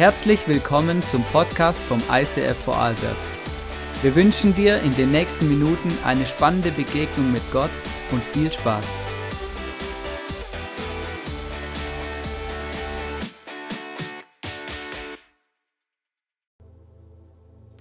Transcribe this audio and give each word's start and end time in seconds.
Herzlich 0.00 0.48
willkommen 0.48 1.02
zum 1.02 1.22
Podcast 1.24 1.78
vom 1.78 1.98
ICF 2.10 2.56
Vorarlberg. 2.56 3.18
Wir 4.00 4.14
wünschen 4.16 4.54
dir 4.54 4.80
in 4.80 4.92
den 4.92 5.10
nächsten 5.10 5.46
Minuten 5.46 5.90
eine 6.06 6.24
spannende 6.24 6.70
Begegnung 6.70 7.30
mit 7.30 7.42
Gott 7.52 7.68
und 8.10 8.24
viel 8.24 8.50
Spaß. 8.50 8.86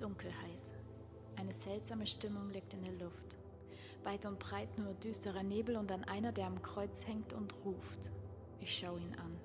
Dunkelheit. 0.02 0.36
Eine 1.38 1.54
seltsame 1.54 2.06
Stimmung 2.06 2.50
liegt 2.50 2.74
in 2.74 2.84
der 2.84 2.96
Luft. 2.96 3.38
Weit 4.04 4.26
und 4.26 4.40
breit 4.40 4.78
nur 4.78 4.94
düsterer 4.96 5.44
Nebel 5.44 5.78
und 5.78 5.90
dann 5.90 6.04
einer, 6.04 6.34
der 6.34 6.48
am 6.48 6.62
Kreuz 6.62 7.08
hängt 7.08 7.32
und 7.32 7.56
ruft. 7.64 8.12
Ich 8.60 8.78
schaue 8.78 9.00
ihn 9.00 9.15
an. 9.15 9.38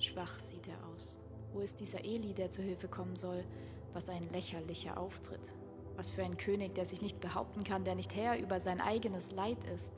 Schwach 0.00 0.40
sieht 0.40 0.66
er 0.66 0.84
aus. 0.92 1.20
Wo 1.52 1.60
ist 1.60 1.80
dieser 1.80 2.04
Eli, 2.04 2.34
der 2.34 2.50
zu 2.50 2.62
Hilfe 2.62 2.88
kommen 2.88 3.16
soll? 3.16 3.44
Was 3.92 4.08
ein 4.08 4.28
lächerlicher 4.32 4.98
Auftritt. 4.98 5.54
Was 5.96 6.10
für 6.10 6.22
ein 6.22 6.36
König, 6.36 6.74
der 6.74 6.84
sich 6.84 7.02
nicht 7.02 7.20
behaupten 7.20 7.64
kann, 7.64 7.84
der 7.84 7.94
nicht 7.94 8.14
Herr 8.14 8.38
über 8.38 8.60
sein 8.60 8.80
eigenes 8.80 9.32
Leid 9.32 9.64
ist. 9.74 9.92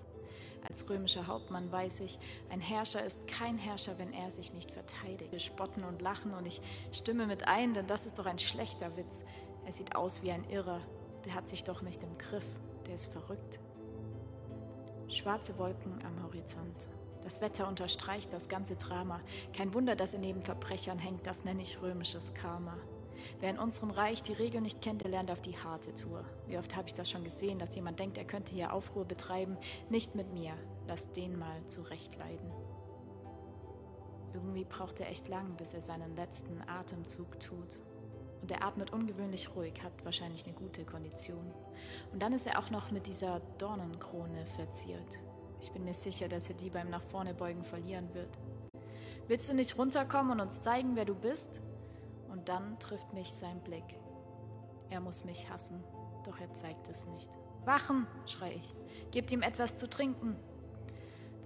Als 0.68 0.88
römischer 0.88 1.26
Hauptmann 1.26 1.72
weiß 1.72 2.00
ich, 2.00 2.18
ein 2.50 2.60
Herrscher 2.60 3.04
ist 3.04 3.26
kein 3.26 3.58
Herrscher, 3.58 3.98
wenn 3.98 4.12
er 4.12 4.30
sich 4.30 4.52
nicht 4.52 4.70
verteidigt. 4.70 5.32
Wir 5.32 5.40
spotten 5.40 5.84
und 5.84 6.02
lachen 6.02 6.34
und 6.34 6.46
ich 6.46 6.60
stimme 6.92 7.26
mit 7.26 7.48
ein, 7.48 7.74
denn 7.74 7.86
das 7.86 8.06
ist 8.06 8.18
doch 8.18 8.26
ein 8.26 8.38
schlechter 8.38 8.96
Witz. 8.96 9.24
Er 9.66 9.72
sieht 9.72 9.96
aus 9.96 10.22
wie 10.22 10.30
ein 10.30 10.48
Irrer. 10.48 10.80
Der 11.24 11.34
hat 11.34 11.48
sich 11.48 11.64
doch 11.64 11.82
nicht 11.82 12.02
im 12.02 12.16
Griff. 12.18 12.46
Der 12.86 12.94
ist 12.94 13.06
verrückt. 13.06 13.60
Schwarze 15.08 15.58
Wolken 15.58 16.00
am 16.04 16.22
Horizont. 16.22 16.88
Das 17.22 17.40
Wetter 17.40 17.68
unterstreicht 17.68 18.32
das 18.32 18.48
ganze 18.48 18.76
Drama. 18.76 19.20
Kein 19.52 19.74
Wunder, 19.74 19.96
dass 19.96 20.14
er 20.14 20.20
neben 20.20 20.42
Verbrechern 20.42 20.98
hängt, 20.98 21.26
das 21.26 21.44
nenne 21.44 21.62
ich 21.62 21.80
römisches 21.82 22.34
Karma. 22.34 22.76
Wer 23.40 23.50
in 23.50 23.58
unserem 23.58 23.90
Reich 23.90 24.22
die 24.22 24.32
Regeln 24.32 24.62
nicht 24.62 24.82
kennt, 24.82 25.02
der 25.02 25.10
lernt 25.10 25.30
auf 25.30 25.40
die 25.40 25.56
harte 25.56 25.94
Tour. 25.94 26.24
Wie 26.46 26.58
oft 26.58 26.74
habe 26.76 26.88
ich 26.88 26.94
das 26.94 27.10
schon 27.10 27.24
gesehen, 27.24 27.58
dass 27.58 27.74
jemand 27.74 27.98
denkt, 27.98 28.18
er 28.18 28.24
könnte 28.24 28.54
hier 28.54 28.72
Aufruhr 28.72 29.04
betreiben? 29.04 29.56
Nicht 29.88 30.14
mit 30.14 30.32
mir. 30.32 30.52
Lass 30.86 31.12
den 31.12 31.38
mal 31.38 31.66
zurechtleiden. 31.66 32.50
Irgendwie 34.32 34.64
braucht 34.64 35.00
er 35.00 35.08
echt 35.08 35.28
lang, 35.28 35.56
bis 35.56 35.74
er 35.74 35.80
seinen 35.80 36.14
letzten 36.16 36.62
Atemzug 36.68 37.38
tut. 37.40 37.78
Und 38.40 38.50
er 38.50 38.64
atmet 38.64 38.92
ungewöhnlich 38.92 39.54
ruhig, 39.54 39.82
hat 39.82 40.04
wahrscheinlich 40.04 40.44
eine 40.46 40.54
gute 40.54 40.84
Kondition. 40.84 41.52
Und 42.12 42.22
dann 42.22 42.32
ist 42.32 42.46
er 42.46 42.58
auch 42.58 42.70
noch 42.70 42.90
mit 42.90 43.06
dieser 43.06 43.40
Dornenkrone 43.58 44.46
verziert. 44.56 45.22
Ich 45.60 45.72
bin 45.72 45.84
mir 45.84 45.94
sicher, 45.94 46.28
dass 46.28 46.48
er 46.48 46.54
die 46.54 46.70
beim 46.70 46.88
Nach 46.90 47.02
vorne 47.02 47.34
beugen 47.34 47.64
verlieren 47.64 48.12
wird. 48.14 48.38
Willst 49.28 49.48
du 49.48 49.54
nicht 49.54 49.78
runterkommen 49.78 50.32
und 50.32 50.40
uns 50.40 50.60
zeigen, 50.60 50.96
wer 50.96 51.04
du 51.04 51.14
bist? 51.14 51.60
Und 52.30 52.48
dann 52.48 52.78
trifft 52.78 53.12
mich 53.12 53.32
sein 53.32 53.60
Blick. 53.60 53.98
Er 54.88 55.00
muss 55.00 55.24
mich 55.24 55.48
hassen, 55.50 55.84
doch 56.24 56.40
er 56.40 56.52
zeigt 56.52 56.88
es 56.88 57.06
nicht. 57.06 57.30
Wachen, 57.64 58.06
schrei 58.26 58.54
ich. 58.54 58.74
Gebt 59.10 59.30
ihm 59.32 59.42
etwas 59.42 59.76
zu 59.76 59.88
trinken. 59.88 60.36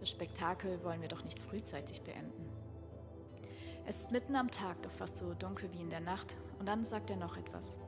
Das 0.00 0.10
Spektakel 0.10 0.82
wollen 0.84 1.00
wir 1.00 1.08
doch 1.08 1.24
nicht 1.24 1.38
frühzeitig 1.38 2.02
beenden. 2.02 2.48
Es 3.86 4.00
ist 4.00 4.12
mitten 4.12 4.36
am 4.36 4.50
Tag, 4.50 4.80
doch 4.82 4.92
fast 4.92 5.16
so 5.16 5.34
dunkel 5.34 5.70
wie 5.72 5.80
in 5.80 5.90
der 5.90 6.00
Nacht. 6.00 6.36
Und 6.58 6.66
dann 6.66 6.84
sagt 6.84 7.10
er 7.10 7.16
noch 7.16 7.36
etwas. 7.36 7.78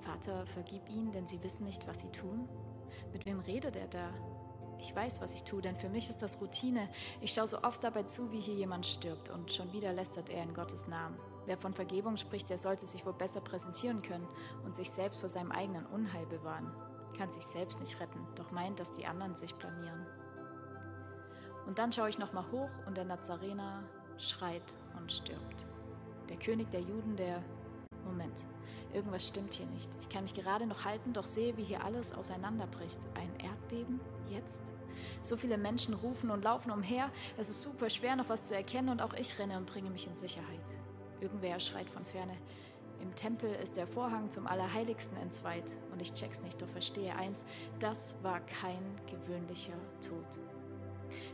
Vater, 0.00 0.46
vergib 0.46 0.88
ihnen, 0.88 1.12
denn 1.12 1.26
sie 1.26 1.42
wissen 1.42 1.64
nicht, 1.64 1.86
was 1.88 2.00
sie 2.02 2.10
tun. 2.10 2.48
Mit 3.12 3.26
wem 3.26 3.40
redet 3.40 3.76
er 3.76 3.88
da? 3.88 4.10
Ich 4.78 4.94
weiß, 4.94 5.20
was 5.20 5.34
ich 5.34 5.44
tue, 5.44 5.62
denn 5.62 5.76
für 5.76 5.88
mich 5.88 6.08
ist 6.08 6.22
das 6.22 6.40
Routine. 6.40 6.88
Ich 7.20 7.32
schaue 7.32 7.46
so 7.46 7.62
oft 7.62 7.84
dabei 7.84 8.02
zu, 8.02 8.32
wie 8.32 8.40
hier 8.40 8.54
jemand 8.54 8.86
stirbt 8.86 9.30
und 9.30 9.52
schon 9.52 9.72
wieder 9.72 9.92
lästert 9.92 10.28
er 10.28 10.42
in 10.42 10.54
Gottes 10.54 10.88
Namen. 10.88 11.16
Wer 11.46 11.56
von 11.56 11.74
Vergebung 11.74 12.16
spricht, 12.16 12.50
der 12.50 12.58
sollte 12.58 12.86
sich 12.86 13.04
wohl 13.04 13.12
besser 13.12 13.40
präsentieren 13.40 14.02
können 14.02 14.28
und 14.64 14.76
sich 14.76 14.90
selbst 14.90 15.20
vor 15.20 15.28
seinem 15.28 15.52
eigenen 15.52 15.86
Unheil 15.86 16.26
bewahren. 16.26 16.72
Kann 17.16 17.30
sich 17.30 17.44
selbst 17.44 17.80
nicht 17.80 18.00
retten, 18.00 18.26
doch 18.36 18.50
meint, 18.52 18.80
dass 18.80 18.92
die 18.92 19.06
anderen 19.06 19.34
sich 19.34 19.54
blamieren. 19.54 20.06
Und 21.66 21.78
dann 21.78 21.92
schaue 21.92 22.08
ich 22.08 22.18
nochmal 22.18 22.50
hoch 22.50 22.70
und 22.86 22.96
der 22.96 23.04
Nazarener 23.04 23.84
schreit 24.18 24.76
und 24.98 25.12
stirbt. 25.12 25.66
Der 26.28 26.36
König 26.36 26.70
der 26.70 26.80
Juden, 26.80 27.16
der 27.16 27.42
Moment, 28.04 28.46
irgendwas 28.92 29.28
stimmt 29.28 29.54
hier 29.54 29.66
nicht. 29.66 29.90
Ich 30.00 30.08
kann 30.08 30.22
mich 30.24 30.34
gerade 30.34 30.66
noch 30.66 30.84
halten, 30.84 31.12
doch 31.12 31.26
sehe, 31.26 31.56
wie 31.56 31.64
hier 31.64 31.84
alles 31.84 32.12
auseinanderbricht. 32.12 33.00
Ein 33.14 33.30
Erdbeben? 33.44 34.00
Jetzt? 34.28 34.60
So 35.20 35.36
viele 35.36 35.58
Menschen 35.58 35.94
rufen 35.94 36.30
und 36.30 36.44
laufen 36.44 36.70
umher. 36.70 37.10
Es 37.36 37.48
ist 37.48 37.62
super 37.62 37.88
schwer, 37.88 38.16
noch 38.16 38.28
was 38.28 38.44
zu 38.44 38.54
erkennen 38.54 38.88
und 38.88 39.02
auch 39.02 39.14
ich 39.14 39.38
renne 39.38 39.56
und 39.56 39.66
bringe 39.66 39.90
mich 39.90 40.06
in 40.06 40.14
Sicherheit. 40.14 40.78
Irgendwer 41.20 41.60
schreit 41.60 41.88
von 41.90 42.04
ferne. 42.04 42.36
Im 43.00 43.14
Tempel 43.16 43.52
ist 43.54 43.76
der 43.76 43.88
Vorhang 43.88 44.30
zum 44.30 44.46
Allerheiligsten 44.46 45.16
entzweit 45.16 45.64
und 45.90 46.00
ich 46.00 46.14
check's 46.14 46.40
nicht, 46.40 46.62
doch 46.62 46.68
verstehe 46.68 47.14
eins, 47.16 47.44
das 47.80 48.22
war 48.22 48.40
kein 48.40 48.94
gewöhnlicher 49.10 49.76
Tod. 50.00 50.38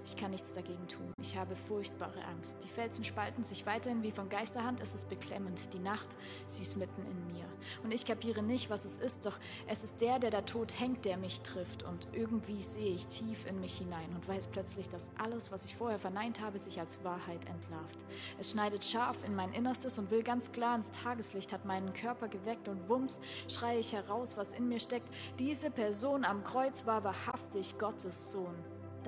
Ich 0.08 0.16
kann 0.16 0.30
nichts 0.30 0.54
dagegen 0.54 0.88
tun. 0.88 1.12
Ich 1.20 1.36
habe 1.36 1.54
furchtbare 1.54 2.24
Angst. 2.24 2.64
Die 2.64 2.68
Felsen 2.68 3.04
spalten 3.04 3.44
sich 3.44 3.66
weiterhin 3.66 4.02
wie 4.02 4.10
von 4.10 4.30
Geisterhand. 4.30 4.80
Es 4.80 4.94
ist 4.94 5.10
beklemmend. 5.10 5.74
Die 5.74 5.78
Nacht, 5.78 6.16
sie 6.46 6.62
ist 6.62 6.78
mitten 6.78 7.02
in 7.02 7.26
mir. 7.26 7.44
Und 7.84 7.92
ich 7.92 8.06
kapiere 8.06 8.42
nicht, 8.42 8.70
was 8.70 8.86
es 8.86 9.00
ist, 9.00 9.26
doch 9.26 9.36
es 9.66 9.84
ist 9.84 10.00
der, 10.00 10.18
der 10.18 10.30
da 10.30 10.40
tot 10.40 10.80
hängt, 10.80 11.04
der 11.04 11.18
mich 11.18 11.42
trifft. 11.42 11.82
Und 11.82 12.08
irgendwie 12.14 12.58
sehe 12.62 12.94
ich 12.94 13.06
tief 13.08 13.44
in 13.46 13.60
mich 13.60 13.76
hinein 13.76 14.08
und 14.14 14.26
weiß 14.26 14.46
plötzlich, 14.46 14.88
dass 14.88 15.10
alles, 15.18 15.52
was 15.52 15.66
ich 15.66 15.76
vorher 15.76 15.98
verneint 15.98 16.40
habe, 16.40 16.58
sich 16.58 16.80
als 16.80 17.04
Wahrheit 17.04 17.44
entlarvt. 17.44 17.98
Es 18.38 18.52
schneidet 18.52 18.84
scharf 18.84 19.18
in 19.26 19.36
mein 19.36 19.52
Innerstes 19.52 19.98
und 19.98 20.10
will 20.10 20.22
ganz 20.22 20.52
klar 20.52 20.74
ins 20.74 20.90
Tageslicht, 20.90 21.52
hat 21.52 21.66
meinen 21.66 21.92
Körper 21.92 22.28
geweckt 22.28 22.68
und 22.68 22.88
wumms 22.88 23.20
schreie 23.46 23.80
ich 23.80 23.92
heraus, 23.92 24.38
was 24.38 24.54
in 24.54 24.68
mir 24.68 24.80
steckt. 24.80 25.08
Diese 25.38 25.70
Person 25.70 26.24
am 26.24 26.44
Kreuz 26.44 26.86
war 26.86 27.04
wahrhaftig 27.04 27.76
Gottes 27.78 28.32
Sohn 28.32 28.54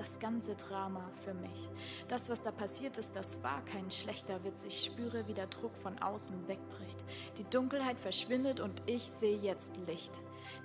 das 0.01 0.17
ganze 0.19 0.55
Drama 0.55 1.11
für 1.23 1.35
mich. 1.35 1.69
Das, 2.07 2.27
was 2.27 2.41
da 2.41 2.49
passiert 2.49 2.97
ist, 2.97 3.15
das 3.15 3.43
war 3.43 3.63
kein 3.65 3.91
schlechter 3.91 4.43
Witz. 4.43 4.65
Ich 4.65 4.83
spüre, 4.83 5.27
wie 5.27 5.35
der 5.35 5.45
Druck 5.45 5.77
von 5.77 5.99
außen 5.99 6.47
wegbricht. 6.47 7.05
Die 7.37 7.43
Dunkelheit 7.43 7.99
verschwindet 7.99 8.61
und 8.61 8.81
ich 8.87 9.03
sehe 9.03 9.37
jetzt 9.37 9.77
Licht. 9.85 10.11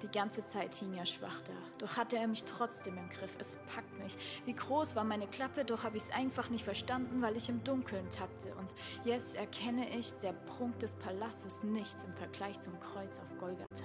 Die 0.01 0.09
ganze 0.09 0.47
Zeit 0.47 0.75
hing 0.77 0.95
er 0.95 1.05
schwach 1.05 1.43
da. 1.43 1.53
Doch 1.77 1.99
hatte 1.99 2.17
er 2.17 2.29
mich 2.29 2.45
trotzdem 2.45 2.97
im 2.97 3.11
Griff. 3.11 3.37
Es 3.39 3.59
packt 3.75 3.99
mich. 3.99 4.17
Wie 4.47 4.55
groß 4.55 4.97
war 4.97 5.05
meine 5.05 5.27
Klappe, 5.27 5.67
doch 5.67 5.85
habe 5.85 5.99
ich 5.99 6.05
es 6.05 6.11
einfach 6.11 6.49
nicht 6.49 6.65
verstanden, 6.65 7.21
weil 7.21 7.37
ich 7.37 7.51
im 7.51 7.63
Dunkeln 7.63 8.09
tappte. 8.09 8.55
Und 8.55 8.75
jetzt 9.05 9.37
erkenne 9.37 9.87
ich, 9.99 10.15
der 10.15 10.33
Prunk 10.33 10.79
des 10.79 10.95
Palastes 10.95 11.63
nichts 11.63 12.05
im 12.05 12.15
Vergleich 12.15 12.59
zum 12.61 12.81
Kreuz 12.81 13.19
auf 13.19 13.37
Golgatha. 13.37 13.85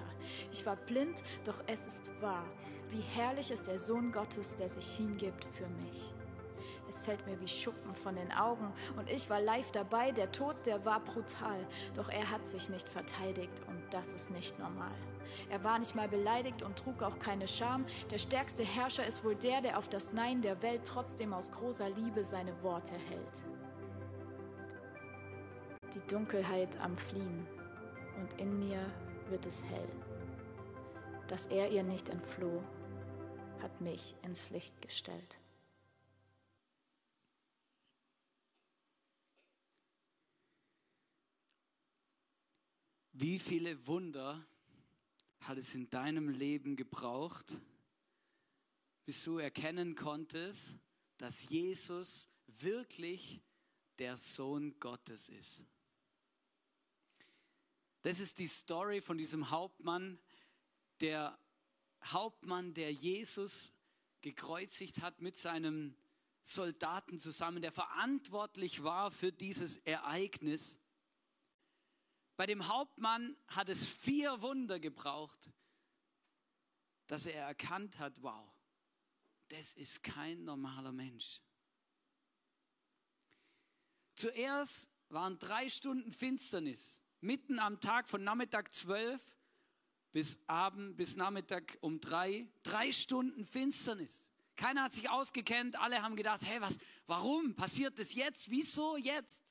Ich 0.54 0.66
war 0.66 0.78
blind, 0.78 1.24
doch 1.44 1.62
es 1.68 1.88
ist 1.88 2.10
wahr. 2.22 2.46
Wie 2.92 3.00
herrlich 3.16 3.52
ist 3.52 3.68
der 3.68 3.80
Sohn 3.80 4.12
Gottes, 4.12 4.58
der 4.58 4.68
sich 4.68 4.86
hingibt 4.98 5.46
für 5.54 5.68
mich. 5.68 6.14
Es 6.90 7.02
fällt 7.02 7.26
mir 7.26 7.40
wie 7.40 7.48
Schuppen 7.48 7.96
von 7.96 8.18
den 8.18 8.34
Augen 8.34 8.74
und 8.98 9.10
ich 9.10 9.30
war 9.30 9.40
live 9.40 9.72
dabei. 9.72 10.12
Der 10.12 10.30
Tod, 10.30 10.58
der 10.66 10.84
war 10.84 11.00
brutal, 11.00 11.66
doch 11.96 12.10
er 12.10 12.30
hat 12.30 12.46
sich 12.46 12.70
nicht 12.70 12.90
verteidigt 12.90 13.62
und 13.70 13.82
das 13.92 14.14
ist 14.14 14.32
nicht 14.32 14.60
normal. 14.60 14.92
Er 15.50 15.64
war 15.64 15.80
nicht 15.80 15.96
mal 15.96 16.10
beleidigt 16.10 16.64
und 16.64 16.78
trug 16.78 17.02
auch 17.02 17.18
keine 17.18 17.48
Scham. 17.48 17.86
Der 18.10 18.18
stärkste 18.18 18.64
Herrscher 18.64 19.08
ist 19.08 19.24
wohl 19.24 19.36
der, 19.36 19.62
der 19.62 19.78
auf 19.78 19.88
das 19.88 20.12
Nein 20.12 20.42
der 20.42 20.62
Welt 20.62 20.82
trotzdem 20.84 21.34
aus 21.34 21.50
großer 21.50 21.90
Liebe 21.92 22.26
seine 22.26 22.62
Worte 22.62 22.96
hält. 22.96 23.46
Die 25.94 26.14
Dunkelheit 26.14 26.78
am 26.82 26.98
Fliehen 26.98 27.48
und 28.20 28.34
in 28.38 28.60
mir 28.60 28.86
wird 29.30 29.46
es 29.46 29.64
hell. 29.64 29.88
Dass 31.30 31.46
er 31.46 31.70
ihr 31.70 31.84
nicht 31.84 32.10
entfloh, 32.10 32.62
hat 33.62 33.82
mich 33.82 34.16
ins 34.24 34.50
Licht 34.50 34.82
gestellt. 34.82 35.38
Wie 43.14 43.38
viele 43.38 43.86
Wunder 43.86 44.44
hat 45.42 45.58
es 45.58 45.76
in 45.76 45.90
deinem 45.90 46.30
Leben 46.30 46.76
gebraucht, 46.76 47.62
bis 49.06 49.24
du 49.24 49.38
erkennen 49.38 49.96
konntest, 49.96 50.80
dass 51.18 51.50
Jesus 51.50 52.28
wirklich 52.48 53.42
der 54.00 54.18
Sohn 54.18 54.80
Gottes 54.80 55.30
ist? 55.30 55.64
Das 58.02 58.20
ist 58.20 58.40
die 58.40 58.48
Story 58.48 59.02
von 59.02 59.20
diesem 59.20 59.52
Hauptmann, 59.52 60.18
der 61.00 61.38
Hauptmann, 62.04 62.74
der 62.74 62.92
Jesus 62.92 63.74
gekreuzigt 64.22 65.02
hat 65.02 65.22
mit 65.22 65.38
seinem 65.38 65.96
Soldaten 66.44 67.20
zusammen, 67.20 67.62
der 67.62 67.72
verantwortlich 67.72 68.84
war 68.84 69.12
für 69.12 69.32
dieses 69.32 69.78
Ereignis. 69.80 70.80
Bei 72.36 72.46
dem 72.46 72.68
Hauptmann 72.68 73.36
hat 73.48 73.70
es 73.70 73.88
vier 73.88 74.42
Wunder 74.42 74.80
gebraucht, 74.80 75.52
dass 77.08 77.26
er 77.26 77.46
erkannt 77.46 78.00
hat, 78.00 78.22
wow, 78.22 78.52
das 79.50 79.74
ist 79.74 80.02
kein 80.02 80.44
normaler 80.44 80.92
Mensch. 80.92 81.42
Zuerst 84.16 84.90
waren 85.10 85.38
drei 85.40 85.70
Stunden 85.70 86.12
Finsternis. 86.12 87.02
Mitten 87.20 87.60
am 87.60 87.80
Tag 87.80 88.08
von 88.10 88.24
Nachmittag 88.24 88.74
12 88.74 89.24
bis 90.12 90.44
Abend, 90.48 90.98
bis 90.98 91.16
Nachmittag 91.16 91.78
um 91.82 92.00
drei. 92.00 92.48
Drei 92.64 92.92
Stunden 92.92 93.46
Finsternis. 93.46 94.28
Keiner 94.56 94.84
hat 94.84 94.92
sich 94.92 95.10
ausgekennt. 95.10 95.80
Alle 95.80 96.02
haben 96.02 96.16
gedacht, 96.16 96.42
hey, 96.46 96.62
was, 96.62 96.80
warum 97.08 97.56
passiert 97.56 97.98
das 98.00 98.14
jetzt? 98.14 98.52
Wieso 98.52 98.98
jetzt? 98.98 99.44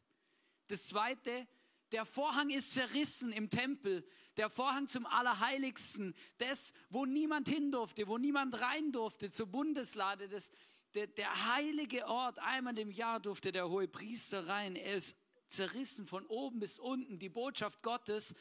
Das 0.68 0.86
zweite, 0.86 1.48
der 1.92 2.04
Vorhang 2.04 2.50
ist 2.50 2.74
zerrissen 2.74 3.32
im 3.32 3.50
Tempel. 3.50 4.06
Der 4.36 4.50
Vorhang 4.50 4.86
zum 4.86 5.06
Allerheiligsten. 5.06 6.14
Das, 6.38 6.72
wo 6.90 7.06
niemand 7.06 7.48
hin 7.48 7.72
durfte, 7.72 8.06
wo 8.06 8.18
niemand 8.18 8.60
rein 8.60 8.92
durfte, 8.92 9.30
zur 9.30 9.46
Bundeslade. 9.46 10.28
Das, 10.28 10.52
der, 10.94 11.08
der 11.08 11.54
heilige 11.54 12.06
Ort. 12.06 12.38
Einmal 12.38 12.78
im 12.78 12.90
Jahr 12.90 13.18
durfte 13.18 13.50
der 13.50 13.68
hohe 13.68 13.88
Priester 13.88 14.46
rein. 14.46 14.76
Er 14.76 14.94
ist 14.94 15.16
zerrissen 15.48 16.06
von 16.06 16.24
oben 16.26 16.60
bis 16.60 16.78
unten. 16.78 17.18
Die 17.18 17.28
Botschaft 17.28 17.82
Gottes, 17.82 18.34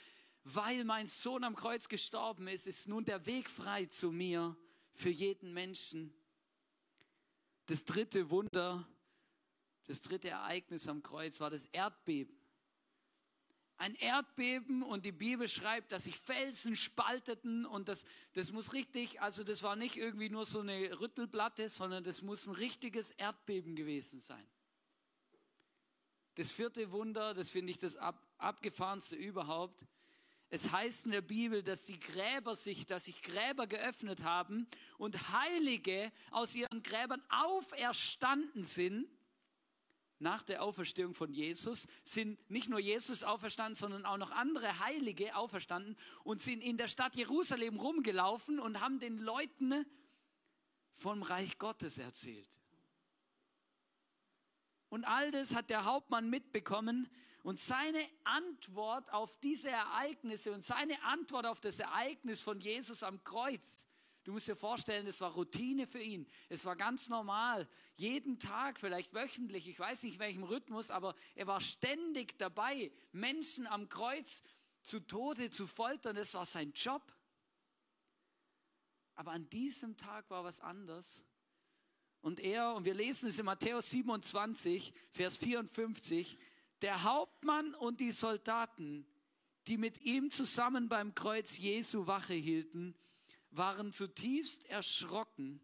weil 0.44 0.84
mein 0.84 1.08
Sohn 1.08 1.44
am 1.44 1.56
Kreuz 1.56 1.88
gestorben 1.88 2.48
ist, 2.48 2.68
ist 2.68 2.88
nun 2.88 3.06
der 3.06 3.26
Weg 3.26 3.50
frei 3.50 3.86
zu 3.86 4.12
mir 4.12 4.56
für 4.94 5.10
jeden 5.10 5.54
Menschen. 5.54 6.14
Das 7.66 7.86
dritte 7.86 8.30
Wunder, 8.30 8.88
das 9.86 10.02
dritte 10.02 10.30
Ereignis 10.30 10.88
am 10.88 11.04
Kreuz 11.04 11.40
war 11.40 11.50
das 11.50 11.66
Erdbeben. 11.66 12.40
Ein 13.78 13.96
Erdbeben 13.96 14.84
und 14.84 15.06
die 15.06 15.14
Bibel 15.14 15.48
schreibt, 15.48 15.94
dass 15.94 16.04
sich 16.04 16.18
Felsen 16.18 16.76
spalteten 16.76 17.66
und 17.66 17.88
das, 17.88 18.04
das 18.34 18.52
muss 18.52 18.74
richtig, 18.74 19.22
also 19.22 19.46
das 19.46 19.64
war 19.64 19.78
nicht 19.78 19.96
irgendwie 19.96 20.30
nur 20.30 20.46
so 20.46 20.60
eine 20.60 21.00
Rüttelplatte, 21.00 21.70
sondern 21.70 22.04
das 22.04 22.22
muss 22.22 22.46
ein 22.46 22.56
richtiges 22.56 23.12
Erdbeben 23.12 23.78
gewesen 23.78 24.20
sein. 24.20 24.46
Das 26.36 26.52
vierte 26.52 26.92
Wunder, 26.92 27.34
das 27.34 27.52
finde 27.52 27.72
ich 27.72 27.78
das 27.78 27.96
ab, 27.96 28.22
abgefahrenste 28.38 29.16
überhaupt. 29.16 29.86
Es 30.52 30.72
heißt 30.72 31.06
in 31.06 31.12
der 31.12 31.22
Bibel, 31.22 31.62
dass 31.62 31.86
die 31.86 32.00
Gräber 32.00 32.56
sich, 32.56 32.86
dass 32.88 33.06
sich 33.06 33.22
Gräber 33.22 33.68
geöffnet 33.68 34.24
haben 34.24 34.68
und 34.98 35.32
Heilige 35.32 36.12
aus 36.32 36.56
ihren 36.56 36.82
Gräbern 36.82 37.22
auferstanden 37.30 38.64
sind. 38.64 39.08
Nach 40.18 40.42
der 40.44 40.64
Auferstehung 40.64 41.14
von 41.14 41.32
Jesus 41.32 41.88
sind 42.04 42.50
nicht 42.50 42.68
nur 42.68 42.80
Jesus 42.80 43.24
auferstanden, 43.24 43.76
sondern 43.76 44.06
auch 44.06 44.18
noch 44.18 44.32
andere 44.32 44.80
Heilige 44.80 45.36
auferstanden 45.36 45.96
und 46.24 46.42
sind 46.42 46.62
in 46.62 46.78
der 46.78 46.88
Stadt 46.88 47.16
Jerusalem 47.16 47.80
rumgelaufen 47.80 48.60
und 48.60 48.82
haben 48.82 49.00
den 49.00 49.20
Leuten 49.20 49.86
vom 50.92 51.22
Reich 51.22 51.58
Gottes 51.60 52.00
erzählt. 52.00 52.50
Und 54.90 55.06
all 55.06 55.30
das 55.32 55.56
hat 55.56 55.70
der 55.70 55.86
Hauptmann 55.86 56.30
mitbekommen. 56.30 57.08
Und 57.44 57.58
seine 57.58 58.02
Antwort 58.26 59.12
auf 59.14 59.38
diese 59.38 59.70
Ereignisse 59.70 60.52
und 60.52 60.64
seine 60.64 61.02
Antwort 61.04 61.46
auf 61.46 61.62
das 61.62 61.80
Ereignis 61.80 62.42
von 62.42 62.60
Jesus 62.60 63.02
am 63.04 63.24
Kreuz, 63.24 63.88
du 64.24 64.34
musst 64.34 64.48
dir 64.48 64.56
vorstellen, 64.56 65.06
das 65.06 65.22
war 65.22 65.32
Routine 65.32 65.88
für 65.88 66.02
ihn. 66.02 66.28
Es 66.50 66.66
war 66.66 66.76
ganz 66.76 67.08
normal. 67.08 67.68
Jeden 67.96 68.40
Tag, 68.40 68.80
vielleicht 68.80 69.14
wöchentlich, 69.14 69.68
ich 69.68 69.80
weiß 69.80 70.04
nicht 70.04 70.20
welchem 70.20 70.44
Rhythmus, 70.44 70.92
aber 70.92 71.16
er 71.36 71.48
war 71.48 71.62
ständig 71.62 72.38
dabei, 72.38 72.92
Menschen 73.12 73.68
am 73.68 73.88
Kreuz 73.88 74.42
zu 74.82 75.00
Tode 75.00 75.50
zu 75.50 75.66
foltern. 75.66 76.16
Das 76.16 76.34
war 76.34 76.46
sein 76.46 76.74
Job. 76.74 77.02
Aber 79.16 79.32
an 79.32 79.50
diesem 79.50 79.98
Tag 79.98 80.30
war 80.30 80.44
was 80.44 80.60
anders. 80.60 81.24
Und 82.22 82.40
er, 82.40 82.74
und 82.74 82.86
wir 82.86 82.94
lesen 82.94 83.30
es 83.30 83.40
in 83.40 83.46
Matthäus 83.46 83.90
27, 83.92 84.94
Vers 85.12 85.38
54, 85.38 86.38
der 86.82 87.04
Hauptmann 87.04 87.74
und 87.76 88.00
die 88.00 88.12
Soldaten, 88.12 89.06
die 89.68 89.78
mit 89.78 90.02
ihm 90.02 90.32
zusammen 90.32 90.90
beim 90.90 91.14
Kreuz 91.14 91.58
Jesu 91.58 92.08
Wache 92.08 92.34
hielten, 92.34 92.96
waren 93.52 93.92
zutiefst 93.94 94.66
erschrocken 94.70 95.62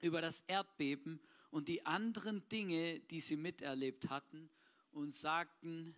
über 0.00 0.20
das 0.20 0.40
Erdbeben 0.46 1.20
und 1.50 1.68
die 1.68 1.84
anderen 1.84 2.48
Dinge, 2.48 3.00
die 3.00 3.20
sie 3.20 3.36
miterlebt 3.36 4.08
hatten, 4.08 4.50
und 4.90 5.14
sagten, 5.14 5.96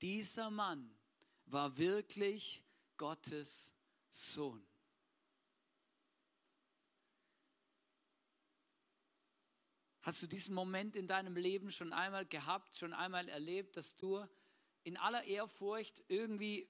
dieser 0.00 0.50
Mann 0.50 0.94
war 1.46 1.76
wirklich 1.78 2.62
Gottes 2.96 3.72
Sohn. 4.10 4.64
Hast 10.04 10.22
du 10.22 10.26
diesen 10.26 10.54
Moment 10.54 10.96
in 10.96 11.06
deinem 11.06 11.34
Leben 11.34 11.70
schon 11.70 11.94
einmal 11.94 12.26
gehabt, 12.26 12.76
schon 12.76 12.92
einmal 12.92 13.26
erlebt, 13.26 13.78
dass 13.78 13.96
du 13.96 14.22
in 14.82 14.98
aller 14.98 15.24
Ehrfurcht 15.24 16.04
irgendwie 16.08 16.68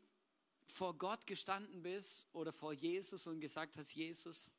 vor 0.66 0.96
Gott 0.96 1.26
gestanden 1.26 1.82
bist 1.82 2.28
oder 2.32 2.52
vor 2.52 2.72
Jesus 2.72 3.26
und 3.26 3.40
gesagt 3.40 3.76
hast, 3.76 3.92
Jesus, 3.92 4.52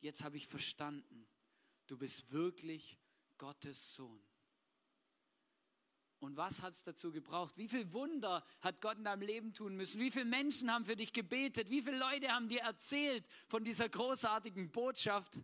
jetzt 0.00 0.22
habe 0.22 0.36
ich 0.36 0.46
verstanden, 0.46 1.26
du 1.88 1.98
bist 1.98 2.30
wirklich 2.30 2.96
Gottes 3.36 3.96
Sohn. 3.96 4.22
Und 6.20 6.36
was 6.36 6.62
hat 6.62 6.74
es 6.74 6.84
dazu 6.84 7.10
gebraucht? 7.10 7.58
Wie 7.58 7.66
viel 7.66 7.92
Wunder 7.92 8.46
hat 8.60 8.80
Gott 8.80 8.96
in 8.96 9.02
deinem 9.02 9.22
Leben 9.22 9.54
tun 9.54 9.74
müssen? 9.74 10.00
Wie 10.00 10.12
viele 10.12 10.26
Menschen 10.26 10.70
haben 10.70 10.84
für 10.84 10.94
dich 10.94 11.12
gebetet? 11.12 11.68
Wie 11.68 11.82
viele 11.82 11.98
Leute 11.98 12.28
haben 12.28 12.48
dir 12.48 12.60
erzählt 12.60 13.26
von 13.48 13.64
dieser 13.64 13.88
großartigen 13.88 14.70
Botschaft? 14.70 15.40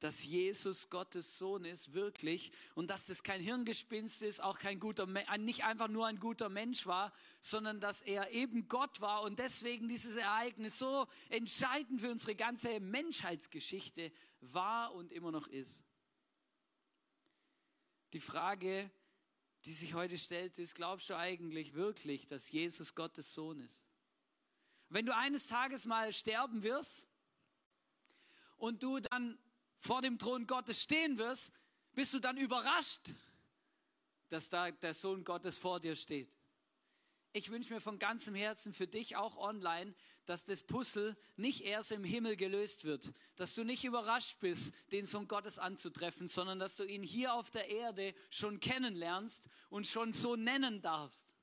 Dass 0.00 0.24
Jesus 0.24 0.90
Gottes 0.90 1.38
Sohn 1.38 1.64
ist, 1.64 1.92
wirklich, 1.92 2.52
und 2.74 2.88
dass 2.88 3.06
das 3.06 3.22
kein 3.22 3.40
Hirngespinst 3.40 4.22
ist, 4.22 4.42
auch 4.42 4.58
kein 4.58 4.78
guter, 4.78 5.06
nicht 5.38 5.64
einfach 5.64 5.88
nur 5.88 6.06
ein 6.06 6.18
guter 6.18 6.48
Mensch 6.48 6.86
war, 6.86 7.12
sondern 7.40 7.80
dass 7.80 8.02
er 8.02 8.30
eben 8.32 8.68
Gott 8.68 9.00
war 9.00 9.22
und 9.22 9.38
deswegen 9.38 9.88
dieses 9.88 10.16
Ereignis 10.16 10.78
so 10.78 11.06
entscheidend 11.30 12.00
für 12.00 12.10
unsere 12.10 12.34
ganze 12.34 12.80
Menschheitsgeschichte 12.80 14.12
war 14.40 14.94
und 14.94 15.12
immer 15.12 15.30
noch 15.30 15.46
ist. 15.46 15.84
Die 18.12 18.20
Frage, 18.20 18.90
die 19.64 19.72
sich 19.72 19.94
heute 19.94 20.18
stellt, 20.18 20.58
ist, 20.58 20.74
glaubst 20.74 21.08
du 21.10 21.16
eigentlich 21.16 21.74
wirklich, 21.74 22.26
dass 22.26 22.50
Jesus 22.50 22.94
Gottes 22.94 23.32
Sohn 23.32 23.60
ist? 23.60 23.82
Wenn 24.88 25.06
du 25.06 25.16
eines 25.16 25.48
Tages 25.48 25.86
mal 25.86 26.12
sterben 26.12 26.62
wirst 26.62 27.08
und 28.56 28.82
du 28.82 29.00
dann 29.00 29.38
vor 29.84 30.00
dem 30.00 30.18
Thron 30.18 30.46
Gottes 30.46 30.82
stehen 30.82 31.18
wirst, 31.18 31.52
bist 31.92 32.14
du 32.14 32.18
dann 32.18 32.38
überrascht, 32.38 33.10
dass 34.30 34.48
da 34.48 34.70
der 34.70 34.94
Sohn 34.94 35.24
Gottes 35.24 35.58
vor 35.58 35.78
dir 35.78 35.94
steht. 35.94 36.34
Ich 37.34 37.50
wünsche 37.50 37.72
mir 37.72 37.80
von 37.80 37.98
ganzem 37.98 38.34
Herzen 38.34 38.72
für 38.72 38.86
dich 38.86 39.16
auch 39.16 39.36
online, 39.36 39.94
dass 40.24 40.44
das 40.44 40.62
Puzzle 40.62 41.14
nicht 41.36 41.64
erst 41.64 41.92
im 41.92 42.02
Himmel 42.02 42.36
gelöst 42.36 42.84
wird, 42.84 43.12
dass 43.36 43.54
du 43.54 43.62
nicht 43.62 43.84
überrascht 43.84 44.38
bist, 44.40 44.72
den 44.90 45.04
Sohn 45.04 45.28
Gottes 45.28 45.58
anzutreffen, 45.58 46.28
sondern 46.28 46.58
dass 46.58 46.76
du 46.76 46.84
ihn 46.84 47.02
hier 47.02 47.34
auf 47.34 47.50
der 47.50 47.68
Erde 47.68 48.14
schon 48.30 48.60
kennenlernst 48.60 49.48
und 49.68 49.86
schon 49.86 50.14
so 50.14 50.34
nennen 50.34 50.80
darfst. 50.80 51.33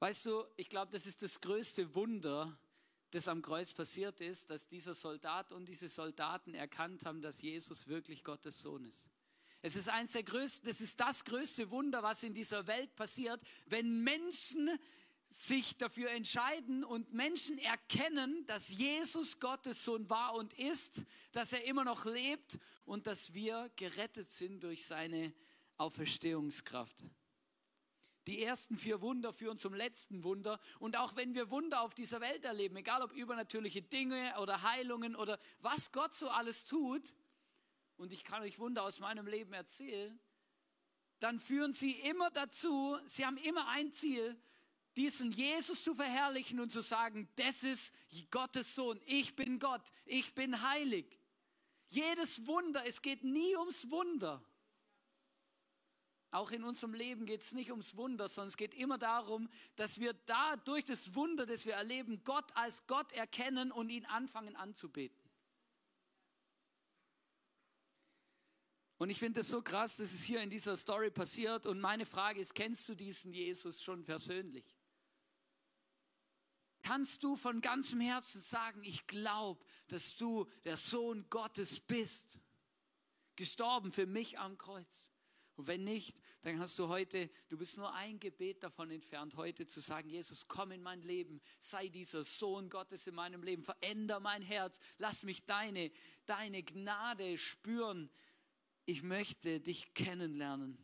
Weißt 0.00 0.24
du, 0.24 0.46
ich 0.56 0.70
glaube, 0.70 0.90
das 0.90 1.04
ist 1.06 1.20
das 1.20 1.42
größte 1.42 1.94
Wunder, 1.94 2.58
das 3.10 3.28
am 3.28 3.42
Kreuz 3.42 3.74
passiert 3.74 4.22
ist, 4.22 4.48
dass 4.48 4.66
dieser 4.66 4.94
Soldat 4.94 5.52
und 5.52 5.68
diese 5.68 5.88
Soldaten 5.88 6.54
erkannt 6.54 7.04
haben, 7.04 7.20
dass 7.20 7.42
Jesus 7.42 7.86
wirklich 7.86 8.24
Gottes 8.24 8.62
Sohn 8.62 8.86
ist. 8.86 9.10
Es 9.60 9.76
ist 9.76 9.90
eins 9.90 10.12
der 10.12 10.22
größten, 10.22 10.66
das 10.66 10.80
ist 10.80 10.98
das 11.00 11.22
größte 11.26 11.70
Wunder, 11.70 12.02
was 12.02 12.22
in 12.22 12.32
dieser 12.32 12.66
Welt 12.66 12.96
passiert, 12.96 13.42
wenn 13.66 14.02
Menschen 14.02 14.70
sich 15.28 15.76
dafür 15.76 16.10
entscheiden 16.12 16.82
und 16.82 17.12
Menschen 17.12 17.58
erkennen, 17.58 18.46
dass 18.46 18.70
Jesus 18.70 19.38
Gottes 19.38 19.84
Sohn 19.84 20.08
war 20.08 20.34
und 20.34 20.54
ist, 20.54 21.02
dass 21.32 21.52
er 21.52 21.64
immer 21.64 21.84
noch 21.84 22.06
lebt 22.06 22.58
und 22.86 23.06
dass 23.06 23.34
wir 23.34 23.70
gerettet 23.76 24.30
sind 24.30 24.62
durch 24.62 24.86
seine 24.86 25.34
Auferstehungskraft. 25.76 27.04
Die 28.30 28.44
ersten 28.44 28.76
vier 28.76 29.00
Wunder 29.00 29.32
führen 29.32 29.58
zum 29.58 29.74
letzten 29.74 30.22
Wunder. 30.22 30.60
Und 30.78 30.96
auch 30.96 31.16
wenn 31.16 31.34
wir 31.34 31.50
Wunder 31.50 31.80
auf 31.80 31.96
dieser 31.96 32.20
Welt 32.20 32.44
erleben, 32.44 32.76
egal 32.76 33.02
ob 33.02 33.10
übernatürliche 33.10 33.82
Dinge 33.82 34.32
oder 34.40 34.62
Heilungen 34.62 35.16
oder 35.16 35.40
was 35.58 35.90
Gott 35.90 36.14
so 36.14 36.28
alles 36.30 36.64
tut, 36.64 37.12
und 37.96 38.12
ich 38.12 38.22
kann 38.22 38.40
euch 38.42 38.60
Wunder 38.60 38.84
aus 38.84 39.00
meinem 39.00 39.26
Leben 39.26 39.52
erzählen, 39.52 40.16
dann 41.18 41.40
führen 41.40 41.72
sie 41.72 41.90
immer 41.90 42.30
dazu, 42.30 42.96
sie 43.06 43.26
haben 43.26 43.36
immer 43.36 43.66
ein 43.66 43.90
Ziel, 43.90 44.40
diesen 44.96 45.32
Jesus 45.32 45.82
zu 45.82 45.96
verherrlichen 45.96 46.60
und 46.60 46.70
zu 46.70 46.82
sagen, 46.82 47.28
das 47.34 47.64
ist 47.64 47.92
Gottes 48.30 48.76
Sohn, 48.76 49.00
ich 49.06 49.34
bin 49.34 49.58
Gott, 49.58 49.82
ich 50.04 50.36
bin 50.36 50.62
heilig. 50.62 51.18
Jedes 51.88 52.46
Wunder, 52.46 52.86
es 52.86 53.02
geht 53.02 53.24
nie 53.24 53.56
ums 53.56 53.90
Wunder. 53.90 54.40
Auch 56.32 56.52
in 56.52 56.62
unserem 56.62 56.94
Leben 56.94 57.26
geht 57.26 57.42
es 57.42 57.52
nicht 57.52 57.70
ums 57.70 57.96
Wunder, 57.96 58.28
sondern 58.28 58.48
es 58.48 58.56
geht 58.56 58.74
immer 58.74 58.98
darum, 58.98 59.48
dass 59.74 59.98
wir 59.98 60.12
da 60.12 60.56
durch 60.56 60.84
das 60.84 61.14
Wunder, 61.14 61.44
das 61.44 61.66
wir 61.66 61.74
erleben, 61.74 62.22
Gott 62.22 62.54
als 62.54 62.86
Gott 62.86 63.12
erkennen 63.12 63.72
und 63.72 63.90
ihn 63.90 64.04
anfangen 64.06 64.54
anzubeten. 64.54 65.18
Und 68.98 69.08
ich 69.08 69.18
finde 69.18 69.40
es 69.40 69.48
so 69.48 69.62
krass, 69.62 69.96
dass 69.96 70.12
es 70.12 70.22
hier 70.22 70.42
in 70.42 70.50
dieser 70.50 70.76
Story 70.76 71.10
passiert. 71.10 71.66
Und 71.66 71.80
meine 71.80 72.04
Frage 72.04 72.38
ist, 72.38 72.54
kennst 72.54 72.88
du 72.88 72.94
diesen 72.94 73.32
Jesus 73.32 73.82
schon 73.82 74.04
persönlich? 74.04 74.76
Kannst 76.82 77.22
du 77.22 77.34
von 77.34 77.60
ganzem 77.60 78.00
Herzen 78.00 78.40
sagen, 78.40 78.82
ich 78.84 79.06
glaube, 79.06 79.64
dass 79.88 80.16
du 80.16 80.46
der 80.64 80.76
Sohn 80.76 81.28
Gottes 81.30 81.80
bist, 81.80 82.38
gestorben 83.36 83.90
für 83.90 84.06
mich 84.06 84.38
am 84.38 84.58
Kreuz? 84.58 85.09
Und 85.60 85.66
wenn 85.66 85.84
nicht, 85.84 86.16
dann 86.40 86.58
hast 86.58 86.78
du 86.78 86.88
heute, 86.88 87.28
du 87.50 87.58
bist 87.58 87.76
nur 87.76 87.92
ein 87.92 88.18
Gebet 88.18 88.62
davon 88.62 88.90
entfernt, 88.90 89.36
heute 89.36 89.66
zu 89.66 89.80
sagen, 89.80 90.08
Jesus, 90.08 90.48
komm 90.48 90.72
in 90.72 90.82
mein 90.82 91.02
Leben, 91.02 91.42
sei 91.58 91.88
dieser 91.88 92.24
Sohn 92.24 92.70
Gottes 92.70 93.06
in 93.06 93.14
meinem 93.14 93.42
Leben, 93.42 93.62
veränder 93.62 94.20
mein 94.20 94.40
Herz, 94.40 94.80
lass 94.96 95.22
mich 95.22 95.44
deine, 95.44 95.90
deine 96.24 96.62
Gnade 96.62 97.36
spüren. 97.36 98.08
Ich 98.86 99.02
möchte 99.02 99.60
dich 99.60 99.92
kennenlernen. 99.92 100.78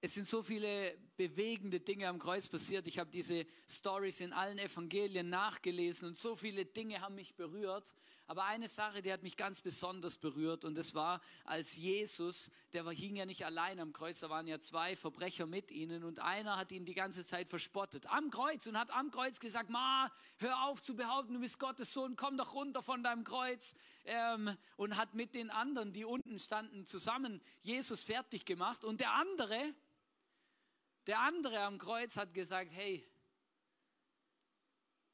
Es 0.00 0.14
sind 0.14 0.26
so 0.26 0.42
viele 0.42 0.96
bewegende 1.18 1.80
Dinge 1.80 2.08
am 2.08 2.18
Kreuz 2.18 2.48
passiert. 2.48 2.86
Ich 2.86 2.98
habe 2.98 3.10
diese 3.10 3.46
Stories 3.68 4.20
in 4.22 4.32
allen 4.32 4.58
Evangelien 4.58 5.28
nachgelesen 5.28 6.08
und 6.08 6.16
so 6.16 6.34
viele 6.34 6.64
Dinge 6.64 7.02
haben 7.02 7.14
mich 7.14 7.34
berührt. 7.34 7.94
Aber 8.32 8.44
eine 8.44 8.66
Sache, 8.66 9.02
die 9.02 9.12
hat 9.12 9.22
mich 9.22 9.36
ganz 9.36 9.60
besonders 9.60 10.16
berührt 10.16 10.64
und 10.64 10.74
das 10.74 10.94
war, 10.94 11.20
als 11.44 11.76
Jesus, 11.76 12.50
der 12.72 12.86
war, 12.86 12.94
hing 12.94 13.14
ja 13.14 13.26
nicht 13.26 13.44
allein 13.44 13.78
am 13.78 13.92
Kreuz, 13.92 14.20
da 14.20 14.30
waren 14.30 14.46
ja 14.46 14.58
zwei 14.58 14.96
Verbrecher 14.96 15.44
mit 15.44 15.70
ihnen 15.70 16.02
und 16.02 16.18
einer 16.18 16.56
hat 16.56 16.72
ihn 16.72 16.86
die 16.86 16.94
ganze 16.94 17.26
Zeit 17.26 17.50
verspottet. 17.50 18.06
Am 18.06 18.30
Kreuz 18.30 18.66
und 18.66 18.78
hat 18.78 18.90
am 18.90 19.10
Kreuz 19.10 19.38
gesagt, 19.38 19.68
Ma, 19.68 20.10
hör 20.38 20.62
auf 20.62 20.82
zu 20.82 20.96
behaupten, 20.96 21.34
du 21.34 21.40
bist 21.40 21.58
Gottes 21.58 21.92
Sohn, 21.92 22.16
komm 22.16 22.38
doch 22.38 22.54
runter 22.54 22.80
von 22.82 23.02
deinem 23.02 23.24
Kreuz. 23.24 23.74
Ähm, 24.06 24.56
und 24.76 24.96
hat 24.96 25.12
mit 25.12 25.34
den 25.34 25.50
anderen, 25.50 25.92
die 25.92 26.06
unten 26.06 26.38
standen, 26.38 26.86
zusammen 26.86 27.42
Jesus 27.60 28.02
fertig 28.02 28.46
gemacht. 28.46 28.82
Und 28.86 29.00
der 29.00 29.12
andere, 29.12 29.74
der 31.06 31.20
andere 31.20 31.60
am 31.60 31.76
Kreuz 31.76 32.16
hat 32.16 32.32
gesagt, 32.32 32.72
hey, 32.72 33.06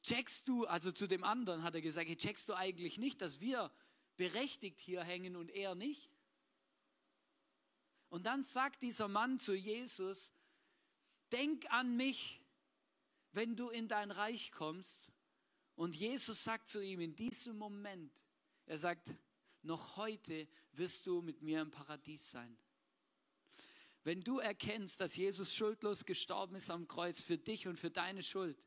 checkst 0.09 0.49
du, 0.49 0.67
also 0.67 0.91
zu 0.91 1.07
dem 1.07 1.23
anderen 1.23 1.63
hat 1.63 1.75
er 1.75 1.83
gesagt, 1.83 2.09
hey, 2.09 2.17
checkst 2.17 2.49
du 2.49 2.55
eigentlich 2.55 2.99
nicht, 2.99 3.21
dass 3.21 3.41
wir 3.41 3.71
berechtigt 4.17 4.81
hier 4.81 5.03
hängen 5.03 5.37
und 5.37 5.51
er 5.51 5.75
nicht? 5.75 6.11
Und 8.09 8.25
dann 8.25 8.43
sagt 8.43 8.83
dieser 8.83 9.09
Mann 9.09 9.39
zu 9.39 9.55
Jesus, 9.55 10.33
denk 11.31 11.71
an 11.71 11.97
mich, 11.97 12.43
wenn 13.33 13.55
du 13.55 13.69
in 13.69 13.87
dein 13.87 14.11
Reich 14.11 14.51
kommst. 14.51 15.13
Und 15.75 15.95
Jesus 15.95 16.43
sagt 16.43 16.69
zu 16.69 16.83
ihm 16.83 17.01
in 17.01 17.15
diesem 17.15 17.59
Moment, 17.59 18.25
er 18.65 18.79
sagt, 18.79 19.15
noch 19.63 19.97
heute 19.97 20.49
wirst 20.73 21.07
du 21.07 21.21
mit 21.21 21.43
mir 21.43 21.61
im 21.61 21.71
Paradies 21.71 22.31
sein. 22.31 22.57
Wenn 24.05 24.23
du 24.23 24.39
erkennst, 24.39 25.01
dass 25.01 25.17
Jesus 25.17 25.55
schuldlos 25.55 26.07
gestorben 26.07 26.55
ist 26.57 26.71
am 26.71 26.89
Kreuz 26.89 27.23
für 27.23 27.37
dich 27.37 27.69
und 27.69 27.79
für 27.79 27.91
deine 27.91 28.23
Schuld, 28.23 28.59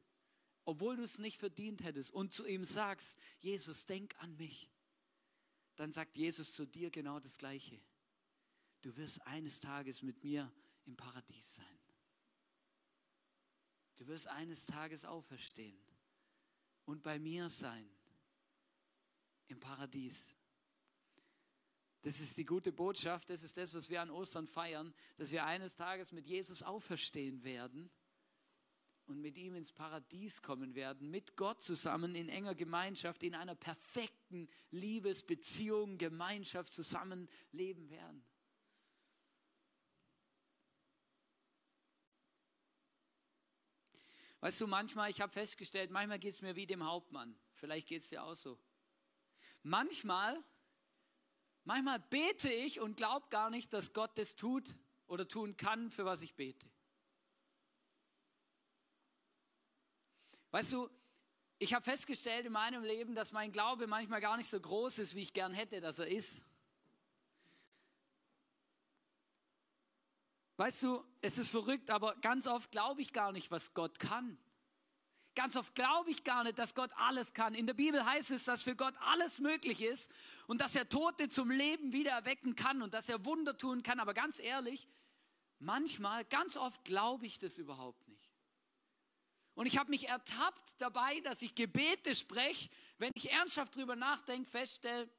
obwohl 0.65 0.95
du 0.95 1.03
es 1.03 1.17
nicht 1.17 1.37
verdient 1.37 1.83
hättest, 1.83 2.11
und 2.11 2.33
zu 2.33 2.45
ihm 2.45 2.63
sagst, 2.65 3.17
Jesus, 3.39 3.85
denk 3.85 4.15
an 4.21 4.35
mich, 4.37 4.69
dann 5.75 5.91
sagt 5.91 6.17
Jesus 6.17 6.53
zu 6.53 6.65
dir 6.65 6.91
genau 6.91 7.19
das 7.19 7.37
Gleiche. 7.37 7.79
Du 8.81 8.95
wirst 8.97 9.25
eines 9.27 9.59
Tages 9.59 10.01
mit 10.01 10.23
mir 10.23 10.51
im 10.85 10.95
Paradies 10.95 11.55
sein. 11.55 11.79
Du 13.97 14.07
wirst 14.07 14.27
eines 14.27 14.65
Tages 14.65 15.05
auferstehen 15.05 15.79
und 16.85 17.03
bei 17.03 17.19
mir 17.19 17.49
sein 17.49 17.87
im 19.47 19.59
Paradies. 19.59 20.35
Das 22.01 22.19
ist 22.19 22.37
die 22.37 22.45
gute 22.45 22.71
Botschaft, 22.71 23.29
das 23.29 23.43
ist 23.43 23.57
das, 23.57 23.75
was 23.75 23.91
wir 23.91 24.01
an 24.01 24.09
Ostern 24.09 24.47
feiern, 24.47 24.93
dass 25.17 25.31
wir 25.31 25.45
eines 25.45 25.75
Tages 25.75 26.11
mit 26.11 26.25
Jesus 26.25 26.63
auferstehen 26.63 27.43
werden 27.43 27.91
und 29.11 29.21
mit 29.21 29.37
ihm 29.37 29.55
ins 29.55 29.71
Paradies 29.71 30.41
kommen 30.41 30.75
werden, 30.75 31.09
mit 31.09 31.35
Gott 31.35 31.61
zusammen 31.61 32.15
in 32.15 32.29
enger 32.29 32.55
Gemeinschaft, 32.55 33.23
in 33.23 33.35
einer 33.35 33.55
perfekten 33.55 34.49
Liebesbeziehung, 34.71 35.97
Gemeinschaft 35.97 36.73
zusammen 36.73 37.29
leben 37.51 37.89
werden. 37.89 38.25
Weißt 44.39 44.59
du, 44.59 44.65
manchmal, 44.65 45.11
ich 45.11 45.21
habe 45.21 45.31
festgestellt, 45.31 45.91
manchmal 45.91 46.17
geht 46.17 46.33
es 46.33 46.41
mir 46.41 46.55
wie 46.55 46.65
dem 46.65 46.83
Hauptmann. 46.83 47.39
Vielleicht 47.53 47.87
geht 47.87 48.01
es 48.01 48.09
dir 48.09 48.23
auch 48.23 48.33
so. 48.33 48.59
Manchmal 49.61 50.43
Manchmal 51.63 51.99
bete 51.99 52.51
ich 52.51 52.79
und 52.79 52.97
glaube 52.97 53.27
gar 53.29 53.49
nicht, 53.49 53.71
dass 53.73 53.93
Gott 53.93 54.17
das 54.17 54.35
tut 54.35 54.75
oder 55.07 55.27
tun 55.27 55.57
kann, 55.57 55.91
für 55.91 56.05
was 56.05 56.21
ich 56.21 56.35
bete. 56.35 56.67
Weißt 60.51 60.73
du, 60.73 60.89
ich 61.59 61.73
habe 61.73 61.83
festgestellt 61.83 62.45
in 62.45 62.51
meinem 62.51 62.83
Leben, 62.83 63.15
dass 63.15 63.31
mein 63.31 63.51
Glaube 63.51 63.87
manchmal 63.87 64.21
gar 64.21 64.37
nicht 64.37 64.49
so 64.49 64.59
groß 64.59 64.99
ist, 64.99 65.15
wie 65.15 65.21
ich 65.21 65.33
gern 65.33 65.53
hätte, 65.53 65.79
dass 65.79 65.99
er 65.99 66.07
ist. 66.07 66.43
Weißt 70.57 70.83
du, 70.83 71.03
es 71.21 71.37
ist 71.37 71.49
verrückt, 71.51 71.89
aber 71.89 72.15
ganz 72.17 72.45
oft 72.45 72.71
glaube 72.71 73.01
ich 73.01 73.13
gar 73.13 73.31
nicht, 73.31 73.49
was 73.49 73.73
Gott 73.73 73.99
kann. 73.99 74.37
Ganz 75.33 75.55
oft 75.55 75.73
glaube 75.75 76.11
ich 76.11 76.23
gar 76.23 76.43
nicht, 76.43 76.59
dass 76.59 76.75
Gott 76.75 76.91
alles 76.97 77.33
kann. 77.33 77.55
In 77.55 77.65
der 77.65 77.73
Bibel 77.73 78.05
heißt 78.05 78.31
es, 78.31 78.43
dass 78.43 78.63
für 78.63 78.75
Gott 78.75 78.93
alles 78.99 79.39
möglich 79.39 79.81
ist 79.81 80.11
und 80.47 80.59
dass 80.59 80.75
er 80.75 80.89
Tote 80.89 81.29
zum 81.29 81.49
Leben 81.49 81.93
wieder 81.93 82.11
erwecken 82.11 82.55
kann 82.55 82.81
und 82.81 82.93
dass 82.93 83.07
er 83.07 83.23
Wunder 83.23 83.57
tun 83.57 83.81
kann. 83.81 83.99
Aber 83.99 84.13
ganz 84.13 84.39
ehrlich, 84.39 84.89
manchmal, 85.59 86.25
ganz 86.25 86.57
oft 86.57 86.83
glaube 86.83 87.25
ich 87.25 87.39
das 87.39 87.57
überhaupt 87.57 88.07
nicht. 88.09 88.20
Und 89.53 89.65
ich 89.65 89.77
habe 89.77 89.89
mich 89.89 90.07
ertappt 90.07 90.79
dabei, 90.79 91.19
dass 91.21 91.41
ich 91.41 91.55
Gebete 91.55 92.15
spreche, 92.15 92.69
wenn 92.97 93.11
ich 93.15 93.31
ernsthaft 93.31 93.75
drüber 93.75 93.95
nachdenke, 93.95 94.49
feststelle, 94.49 95.09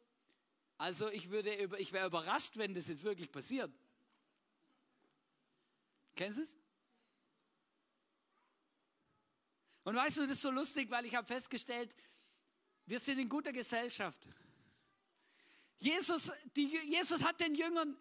also 0.79 1.09
ich, 1.11 1.31
ich 1.31 1.93
wäre 1.93 2.07
überrascht, 2.07 2.57
wenn 2.57 2.75
das 2.75 2.89
jetzt 2.89 3.05
wirklich 3.05 3.31
passiert. 3.31 3.73
Kennst 6.17 6.39
du 6.39 6.43
es? 6.43 6.57
Und 9.85 9.97
weißt 9.97 10.19
du, 10.19 10.23
das 10.23 10.33
ist 10.33 10.43
so 10.43 10.51
lustig, 10.51 10.91
weil 10.91 11.07
ich 11.07 11.15
habe 11.15 11.27
festgestellt, 11.27 11.95
wir 12.87 12.99
sind 12.99 13.19
in 13.19 13.29
guter 13.29 13.53
Gesellschaft. 13.53 14.29
Jesus, 15.79 16.31
die, 16.57 16.67
Jesus 16.67 17.25
hat 17.25 17.41
den 17.41 17.55
Jüngern, 17.55 17.97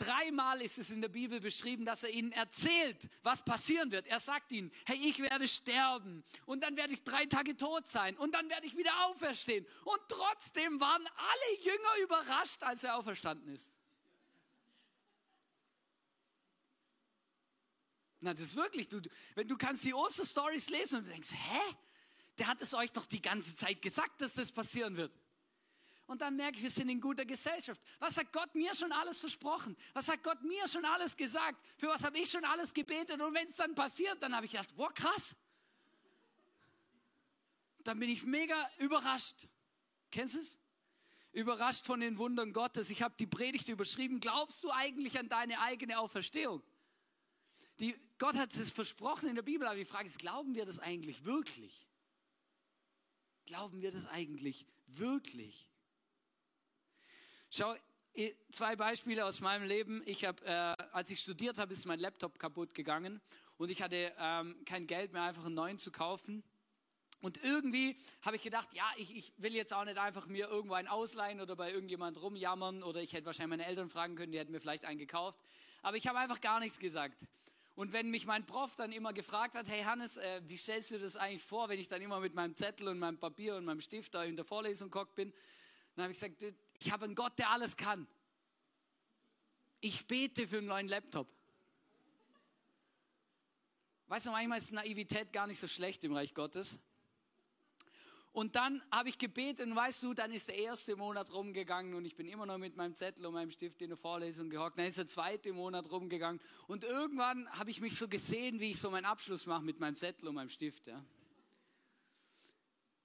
dreimal 0.00 0.62
ist 0.62 0.78
es 0.78 0.90
in 0.90 1.00
der 1.02 1.08
Bibel 1.08 1.40
beschrieben, 1.40 1.84
dass 1.84 2.02
er 2.02 2.10
ihnen 2.10 2.32
erzählt, 2.32 3.08
was 3.22 3.44
passieren 3.44 3.92
wird. 3.92 4.06
Er 4.06 4.20
sagt 4.20 4.52
ihnen, 4.52 4.72
hey, 4.86 4.96
ich 4.96 5.18
werde 5.20 5.46
sterben 5.46 6.24
und 6.46 6.62
dann 6.62 6.76
werde 6.76 6.92
ich 6.92 7.04
drei 7.04 7.26
Tage 7.26 7.56
tot 7.56 7.86
sein 7.86 8.16
und 8.16 8.32
dann 8.32 8.48
werde 8.48 8.66
ich 8.66 8.76
wieder 8.76 8.92
auferstehen. 9.06 9.66
Und 9.84 10.00
trotzdem 10.08 10.80
waren 10.80 11.06
alle 11.06 11.60
Jünger 11.62 12.04
überrascht, 12.04 12.62
als 12.62 12.84
er 12.84 12.96
auferstanden 12.96 13.52
ist. 13.54 13.72
Na, 18.20 18.32
das 18.34 18.42
ist 18.42 18.56
wirklich, 18.56 18.88
du, 18.88 19.00
wenn 19.34 19.48
du 19.48 19.56
kannst 19.56 19.84
die 19.84 19.94
Osterstories 19.94 20.68
lesen 20.68 20.98
und 20.98 21.06
du 21.06 21.10
denkst, 21.10 21.30
hä? 21.32 21.76
Der 22.38 22.46
hat 22.46 22.62
es 22.62 22.72
euch 22.74 22.92
doch 22.92 23.06
die 23.06 23.20
ganze 23.20 23.54
Zeit 23.54 23.82
gesagt, 23.82 24.20
dass 24.20 24.34
das 24.34 24.52
passieren 24.52 24.96
wird. 24.96 25.12
Und 26.10 26.22
dann 26.22 26.34
merke 26.34 26.56
ich, 26.56 26.64
wir 26.64 26.70
sind 26.70 26.88
in 26.88 27.00
guter 27.00 27.24
Gesellschaft. 27.24 27.80
Was 28.00 28.16
hat 28.16 28.32
Gott 28.32 28.52
mir 28.56 28.74
schon 28.74 28.90
alles 28.90 29.20
versprochen? 29.20 29.76
Was 29.92 30.08
hat 30.08 30.24
Gott 30.24 30.42
mir 30.42 30.66
schon 30.66 30.84
alles 30.84 31.16
gesagt? 31.16 31.64
Für 31.76 31.86
was 31.86 32.02
habe 32.02 32.18
ich 32.18 32.28
schon 32.28 32.44
alles 32.44 32.74
gebetet? 32.74 33.20
Und 33.20 33.32
wenn 33.32 33.46
es 33.46 33.54
dann 33.54 33.76
passiert, 33.76 34.20
dann 34.20 34.34
habe 34.34 34.44
ich 34.44 34.50
gedacht, 34.50 34.74
boah, 34.74 34.92
krass. 34.92 35.36
Dann 37.84 38.00
bin 38.00 38.10
ich 38.10 38.24
mega 38.24 38.56
überrascht. 38.78 39.46
Kennst 40.10 40.34
du 40.34 40.40
es? 40.40 40.58
Überrascht 41.30 41.86
von 41.86 42.00
den 42.00 42.18
Wundern 42.18 42.52
Gottes. 42.52 42.90
Ich 42.90 43.02
habe 43.02 43.14
die 43.16 43.28
Predigt 43.28 43.68
überschrieben. 43.68 44.18
Glaubst 44.18 44.64
du 44.64 44.72
eigentlich 44.72 45.16
an 45.16 45.28
deine 45.28 45.60
eigene 45.60 46.00
Auferstehung? 46.00 46.60
Die, 47.78 47.94
Gott 48.18 48.34
hat 48.34 48.52
es 48.52 48.72
versprochen 48.72 49.28
in 49.28 49.36
der 49.36 49.42
Bibel, 49.42 49.64
aber 49.64 49.76
die 49.76 49.84
Frage 49.84 50.08
ist, 50.08 50.18
glauben 50.18 50.56
wir 50.56 50.66
das 50.66 50.80
eigentlich 50.80 51.24
wirklich? 51.24 51.86
Glauben 53.46 53.80
wir 53.80 53.92
das 53.92 54.06
eigentlich 54.06 54.66
wirklich? 54.88 55.69
Schau, 57.52 57.74
zwei 58.52 58.76
Beispiele 58.76 59.24
aus 59.24 59.40
meinem 59.40 59.66
Leben. 59.66 60.04
Ich 60.06 60.24
habe, 60.24 60.44
äh, 60.44 60.76
als 60.92 61.10
ich 61.10 61.18
studiert 61.18 61.58
habe, 61.58 61.72
ist 61.72 61.84
mein 61.84 61.98
Laptop 61.98 62.38
kaputt 62.38 62.74
gegangen 62.74 63.20
und 63.56 63.72
ich 63.72 63.82
hatte 63.82 64.14
ähm, 64.18 64.64
kein 64.64 64.86
Geld 64.86 65.12
mehr, 65.12 65.24
einfach 65.24 65.44
einen 65.46 65.56
neuen 65.56 65.80
zu 65.80 65.90
kaufen. 65.90 66.44
Und 67.20 67.42
irgendwie 67.42 67.96
habe 68.22 68.36
ich 68.36 68.42
gedacht, 68.42 68.68
ja, 68.72 68.88
ich, 68.98 69.16
ich 69.16 69.32
will 69.36 69.52
jetzt 69.52 69.74
auch 69.74 69.84
nicht 69.84 69.98
einfach 69.98 70.28
mir 70.28 70.46
irgendwo 70.46 70.74
einen 70.74 70.86
ausleihen 70.86 71.40
oder 71.40 71.56
bei 71.56 71.72
irgendjemand 71.72 72.22
rumjammern 72.22 72.84
oder 72.84 73.02
ich 73.02 73.14
hätte 73.14 73.26
wahrscheinlich 73.26 73.58
meine 73.58 73.66
Eltern 73.66 73.88
fragen 73.88 74.14
können, 74.14 74.30
die 74.30 74.38
hätten 74.38 74.52
mir 74.52 74.60
vielleicht 74.60 74.84
einen 74.84 75.00
gekauft. 75.00 75.40
Aber 75.82 75.96
ich 75.96 76.06
habe 76.06 76.20
einfach 76.20 76.40
gar 76.40 76.60
nichts 76.60 76.78
gesagt. 76.78 77.26
Und 77.74 77.92
wenn 77.92 78.10
mich 78.10 78.26
mein 78.26 78.46
Prof 78.46 78.76
dann 78.76 78.92
immer 78.92 79.12
gefragt 79.12 79.56
hat, 79.56 79.68
hey 79.68 79.82
Hannes, 79.82 80.18
äh, 80.18 80.40
wie 80.46 80.56
stellst 80.56 80.92
du 80.92 81.00
das 81.00 81.16
eigentlich 81.16 81.42
vor, 81.42 81.68
wenn 81.68 81.80
ich 81.80 81.88
dann 81.88 82.00
immer 82.00 82.20
mit 82.20 82.34
meinem 82.34 82.54
Zettel 82.54 82.86
und 82.86 83.00
meinem 83.00 83.18
Papier 83.18 83.56
und 83.56 83.64
meinem 83.64 83.80
Stift 83.80 84.14
da 84.14 84.22
in 84.22 84.36
der 84.36 84.44
Vorlesung 84.44 84.88
gehockt 84.88 85.16
bin, 85.16 85.32
Dann 85.96 86.04
habe 86.04 86.12
ich 86.12 86.20
gesagt, 86.20 86.44
ich 86.80 86.90
habe 86.90 87.04
einen 87.04 87.14
Gott, 87.14 87.38
der 87.38 87.50
alles 87.50 87.76
kann. 87.76 88.06
Ich 89.80 90.06
bete 90.06 90.48
für 90.48 90.58
einen 90.58 90.66
neuen 90.66 90.88
Laptop. 90.88 91.28
Weißt 94.08 94.26
du, 94.26 94.30
manchmal 94.30 94.58
ist 94.58 94.72
Naivität 94.72 95.32
gar 95.32 95.46
nicht 95.46 95.60
so 95.60 95.68
schlecht 95.68 96.02
im 96.04 96.12
Reich 96.12 96.34
Gottes. 96.34 96.80
Und 98.32 98.54
dann 98.56 98.82
habe 98.92 99.08
ich 99.08 99.18
gebetet 99.18 99.66
und 99.66 99.74
weißt 99.74 100.02
du, 100.04 100.14
dann 100.14 100.32
ist 100.32 100.48
der 100.48 100.56
erste 100.56 100.94
Monat 100.94 101.32
rumgegangen 101.32 101.94
und 101.94 102.04
ich 102.04 102.14
bin 102.14 102.28
immer 102.28 102.46
noch 102.46 102.58
mit 102.58 102.76
meinem 102.76 102.94
Zettel 102.94 103.26
und 103.26 103.34
meinem 103.34 103.50
Stift 103.50 103.82
in 103.82 103.88
der 103.88 103.96
Vorlesung 103.96 104.50
gehockt. 104.50 104.78
Dann 104.78 104.86
ist 104.86 104.98
der 104.98 105.06
zweite 105.06 105.52
Monat 105.52 105.90
rumgegangen 105.90 106.40
und 106.68 106.84
irgendwann 106.84 107.50
habe 107.50 107.70
ich 107.70 107.80
mich 107.80 107.96
so 107.96 108.06
gesehen, 108.06 108.60
wie 108.60 108.70
ich 108.70 108.78
so 108.78 108.90
meinen 108.90 109.04
Abschluss 109.04 109.46
mache 109.46 109.64
mit 109.64 109.80
meinem 109.80 109.96
Zettel 109.96 110.28
und 110.28 110.36
meinem 110.36 110.50
Stift. 110.50 110.86
Ja. 110.86 111.04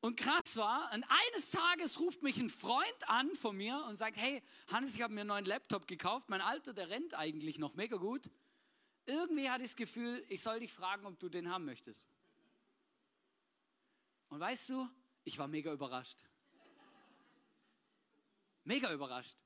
Und 0.05 0.17
krass 0.17 0.55
war, 0.55 0.93
und 0.93 1.03
eines 1.03 1.49
Tages 1.49 1.99
ruft 1.99 2.21
mich 2.21 2.37
ein 2.37 2.47
Freund 2.47 3.09
an 3.09 3.33
von 3.33 3.57
mir 3.57 3.83
und 3.89 3.97
sagt, 3.97 4.17
hey 4.17 4.43
Hannes, 4.71 4.93
ich 4.93 5.01
habe 5.01 5.11
mir 5.11 5.21
einen 5.21 5.29
neuen 5.29 5.45
Laptop 5.45 5.87
gekauft, 5.87 6.29
mein 6.29 6.41
alter, 6.41 6.75
der 6.75 6.89
rennt 6.89 7.15
eigentlich 7.15 7.57
noch 7.57 7.73
mega 7.73 7.97
gut. 7.97 8.29
Irgendwie 9.07 9.49
hatte 9.49 9.63
ich 9.63 9.71
das 9.71 9.75
Gefühl, 9.75 10.23
ich 10.29 10.43
soll 10.43 10.59
dich 10.59 10.71
fragen, 10.71 11.07
ob 11.07 11.19
du 11.19 11.27
den 11.27 11.49
haben 11.49 11.65
möchtest. 11.65 12.07
Und 14.29 14.39
weißt 14.39 14.69
du, 14.69 14.87
ich 15.23 15.39
war 15.39 15.47
mega 15.47 15.73
überrascht. 15.73 16.23
Mega 18.63 18.93
überrascht. 18.93 19.37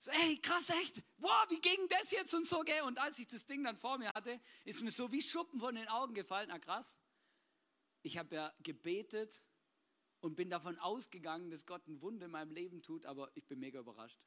So, 0.00 0.10
ey, 0.10 0.36
krass, 0.38 0.68
echt. 0.70 1.00
Wow, 1.18 1.46
wie 1.48 1.60
ging 1.60 1.86
das 1.90 2.10
jetzt 2.10 2.34
und 2.34 2.44
so, 2.44 2.62
gell? 2.62 2.82
Und 2.82 2.98
als 2.98 3.20
ich 3.20 3.28
das 3.28 3.46
Ding 3.46 3.62
dann 3.62 3.76
vor 3.76 3.98
mir 3.98 4.08
hatte, 4.12 4.40
ist 4.64 4.82
mir 4.82 4.90
so 4.90 5.12
wie 5.12 5.22
Schuppen 5.22 5.60
von 5.60 5.76
den 5.76 5.86
Augen 5.86 6.12
gefallen. 6.12 6.48
Na 6.50 6.58
krass. 6.58 6.98
Ich 8.02 8.18
habe 8.18 8.34
ja 8.34 8.52
gebetet 8.62 9.42
und 10.20 10.34
bin 10.36 10.50
davon 10.50 10.78
ausgegangen, 10.78 11.50
dass 11.50 11.66
Gott 11.66 11.86
ein 11.86 12.00
Wunder 12.00 12.26
in 12.26 12.32
meinem 12.32 12.50
Leben 12.50 12.82
tut, 12.82 13.06
aber 13.06 13.30
ich 13.34 13.46
bin 13.46 13.58
mega 13.58 13.80
überrascht. 13.80 14.20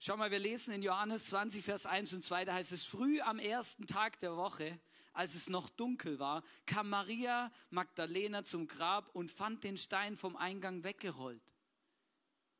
Schau 0.00 0.16
mal, 0.16 0.30
wir 0.30 0.38
lesen 0.38 0.72
in 0.72 0.82
Johannes 0.82 1.26
20, 1.26 1.64
Vers 1.64 1.86
1 1.86 2.14
und 2.14 2.24
2, 2.24 2.44
da 2.44 2.54
heißt 2.54 2.72
es, 2.72 2.84
früh 2.84 3.20
am 3.20 3.38
ersten 3.38 3.86
Tag 3.86 4.18
der 4.20 4.36
Woche 4.36 4.80
als 5.18 5.34
es 5.34 5.48
noch 5.48 5.68
dunkel 5.68 6.20
war, 6.20 6.44
kam 6.64 6.90
Maria 6.90 7.50
Magdalena 7.70 8.44
zum 8.44 8.68
Grab 8.68 9.10
und 9.16 9.32
fand 9.32 9.64
den 9.64 9.76
Stein 9.76 10.16
vom 10.16 10.36
Eingang 10.36 10.84
weggerollt. 10.84 11.42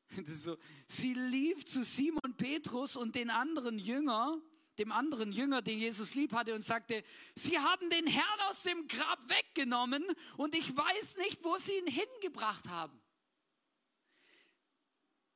So, 0.25 0.57
sie 0.85 1.13
lief 1.13 1.65
zu 1.65 1.83
Simon 1.83 2.35
Petrus 2.35 2.97
und 2.97 3.15
den 3.15 3.29
anderen 3.29 3.77
Jünger, 3.77 4.41
dem 4.79 4.91
anderen 4.91 5.31
Jünger, 5.31 5.61
den 5.61 5.79
Jesus 5.79 6.15
lieb 6.15 6.33
hatte, 6.33 6.55
und 6.55 6.63
sagte, 6.63 7.03
Sie 7.35 7.57
haben 7.59 7.89
den 7.89 8.07
Herrn 8.07 8.39
aus 8.49 8.63
dem 8.63 8.87
Grab 8.87 9.19
weggenommen 9.29 10.05
und 10.37 10.55
ich 10.55 10.75
weiß 10.75 11.17
nicht, 11.17 11.43
wo 11.43 11.57
Sie 11.57 11.77
ihn 11.77 11.87
hingebracht 11.87 12.69
haben 12.69 12.99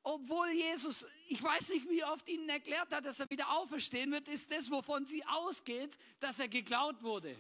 obwohl 0.03 0.50
Jesus, 0.51 1.07
ich 1.29 1.41
weiß 1.41 1.69
nicht, 1.69 1.89
wie 1.89 2.03
oft 2.03 2.27
ihnen 2.27 2.50
erklärt 2.50 2.93
hat, 2.93 3.05
dass 3.05 3.21
er 3.21 3.29
wieder 3.29 3.50
auferstehen 3.51 4.12
wird, 4.12 4.27
ist 4.27 4.51
das, 4.51 4.69
wovon 4.69 5.05
sie 5.05 5.25
ausgeht, 5.25 5.97
dass 6.19 6.39
er 6.39 6.50
geklaut 6.50 7.01
wurde. 7.01 7.35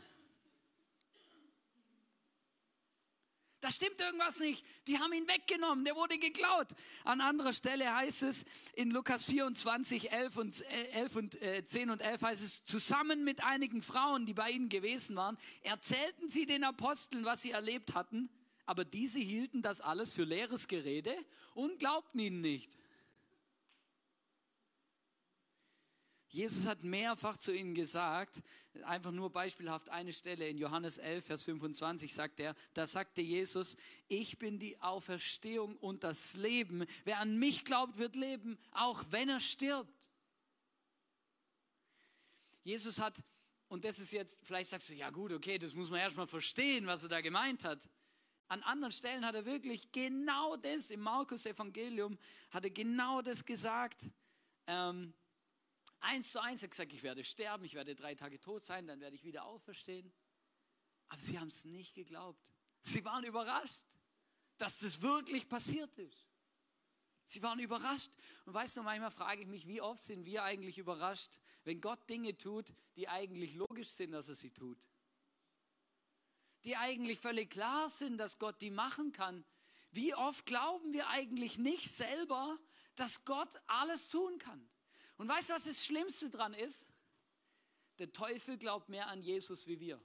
Da 3.63 3.71
stimmt 3.71 4.01
irgendwas 4.01 4.41
nicht. 4.41 4.65
Die 4.87 4.99
haben 4.99 5.13
ihn 5.13 5.25
weggenommen, 5.25 5.85
der 5.85 5.95
wurde 5.95 6.17
geklaut. 6.17 6.67
An 7.05 7.21
anderer 7.21 7.53
Stelle 7.53 7.95
heißt 7.95 8.23
es 8.23 8.43
in 8.73 8.91
Lukas 8.91 9.23
24, 9.23 10.11
11 10.11 10.35
und, 10.35 10.61
11 10.91 11.15
und 11.15 11.41
äh, 11.41 11.63
10 11.63 11.89
und 11.89 12.01
11 12.01 12.21
heißt 12.23 12.43
es, 12.43 12.65
zusammen 12.65 13.23
mit 13.23 13.41
einigen 13.41 13.81
Frauen, 13.81 14.25
die 14.25 14.33
bei 14.33 14.51
ihnen 14.51 14.67
gewesen 14.67 15.15
waren, 15.15 15.37
erzählten 15.61 16.27
sie 16.27 16.45
den 16.45 16.65
Aposteln, 16.65 17.23
was 17.23 17.41
sie 17.41 17.51
erlebt 17.51 17.93
hatten. 17.93 18.29
Aber 18.65 18.83
diese 18.83 19.19
hielten 19.19 19.61
das 19.61 19.79
alles 19.79 20.13
für 20.13 20.25
leeres 20.25 20.67
Gerede 20.67 21.15
und 21.53 21.79
glaubten 21.79 22.19
ihnen 22.19 22.41
nicht. 22.41 22.77
Jesus 26.33 26.65
hat 26.65 26.83
mehrfach 26.83 27.37
zu 27.37 27.55
ihnen 27.55 27.75
gesagt, 27.75 28.41
einfach 28.85 29.11
nur 29.11 29.31
beispielhaft 29.31 29.89
eine 29.89 30.11
Stelle 30.11 30.49
in 30.49 30.57
Johannes 30.57 30.97
11, 30.97 31.25
Vers 31.25 31.43
25 31.43 32.11
sagt 32.11 32.39
er, 32.39 32.55
da 32.73 32.87
sagte 32.87 33.21
Jesus, 33.21 33.77
ich 34.07 34.39
bin 34.39 34.57
die 34.57 34.81
Auferstehung 34.81 35.77
und 35.77 36.03
das 36.03 36.33
Leben. 36.33 36.87
Wer 37.05 37.19
an 37.19 37.37
mich 37.37 37.65
glaubt, 37.65 37.99
wird 37.99 38.15
leben, 38.15 38.57
auch 38.71 39.03
wenn 39.11 39.29
er 39.29 39.39
stirbt. 39.39 40.09
Jesus 42.63 42.97
hat, 42.97 43.21
und 43.67 43.85
das 43.85 43.99
ist 43.99 44.11
jetzt, 44.11 44.39
vielleicht 44.43 44.71
sagst 44.71 44.89
du, 44.89 44.95
ja 44.95 45.11
gut, 45.11 45.31
okay, 45.33 45.59
das 45.59 45.75
muss 45.75 45.91
man 45.91 45.99
erstmal 45.99 46.25
verstehen, 46.25 46.87
was 46.87 47.03
er 47.03 47.09
da 47.09 47.21
gemeint 47.21 47.63
hat. 47.63 47.87
An 48.47 48.63
anderen 48.63 48.91
Stellen 48.91 49.23
hat 49.23 49.35
er 49.35 49.45
wirklich 49.45 49.91
genau 49.91 50.55
das, 50.55 50.89
im 50.89 51.01
Markus-Evangelium 51.01 52.17
hat 52.49 52.63
er 52.63 52.71
genau 52.71 53.21
das 53.21 53.45
gesagt. 53.45 54.07
Ähm, 54.65 55.13
eins 56.03 56.31
zu 56.31 56.41
eins, 56.41 56.63
hat 56.63 56.71
gesagt, 56.71 56.93
ich 56.93 57.03
werde 57.03 57.23
sterben, 57.23 57.65
ich 57.65 57.73
werde 57.73 57.95
drei 57.95 58.15
Tage 58.15 58.39
tot 58.39 58.63
sein, 58.63 58.87
dann 58.87 58.99
werde 58.99 59.15
ich 59.15 59.23
wieder 59.23 59.45
auferstehen. 59.45 60.13
Aber 61.09 61.21
sie 61.21 61.39
haben 61.39 61.49
es 61.49 61.65
nicht 61.65 61.93
geglaubt. 61.93 62.53
Sie 62.81 63.03
waren 63.05 63.23
überrascht, 63.23 63.85
dass 64.57 64.79
das 64.79 65.01
wirklich 65.01 65.47
passiert 65.47 65.97
ist. 65.97 66.27
Sie 67.25 67.41
waren 67.41 67.59
überrascht. 67.59 68.11
Und 68.45 68.53
weißt 68.53 68.77
du, 68.77 68.83
manchmal 68.83 69.11
frage 69.11 69.41
ich 69.41 69.47
mich, 69.47 69.67
wie 69.67 69.81
oft 69.81 70.03
sind 70.03 70.25
wir 70.25 70.43
eigentlich 70.43 70.77
überrascht, 70.77 71.39
wenn 71.63 71.81
Gott 71.81 72.09
Dinge 72.09 72.37
tut, 72.37 72.73
die 72.95 73.07
eigentlich 73.07 73.55
logisch 73.55 73.89
sind, 73.89 74.11
dass 74.11 74.29
er 74.29 74.35
sie 74.35 74.51
tut 74.51 74.85
die 76.65 76.77
eigentlich 76.77 77.19
völlig 77.19 77.49
klar 77.49 77.89
sind, 77.89 78.17
dass 78.17 78.39
Gott 78.39 78.61
die 78.61 78.69
machen 78.69 79.11
kann. 79.11 79.45
Wie 79.91 80.15
oft 80.15 80.45
glauben 80.45 80.93
wir 80.93 81.07
eigentlich 81.09 81.57
nicht 81.57 81.89
selber, 81.89 82.57
dass 82.95 83.25
Gott 83.25 83.61
alles 83.67 84.09
tun 84.09 84.37
kann? 84.39 84.69
Und 85.17 85.27
weißt 85.29 85.49
du, 85.49 85.53
was 85.53 85.65
das 85.65 85.85
Schlimmste 85.85 86.29
dran 86.29 86.53
ist? 86.53 86.89
Der 87.99 88.11
Teufel 88.11 88.57
glaubt 88.57 88.89
mehr 88.89 89.07
an 89.07 89.21
Jesus 89.21 89.67
wie 89.67 89.79
wir. 89.79 90.01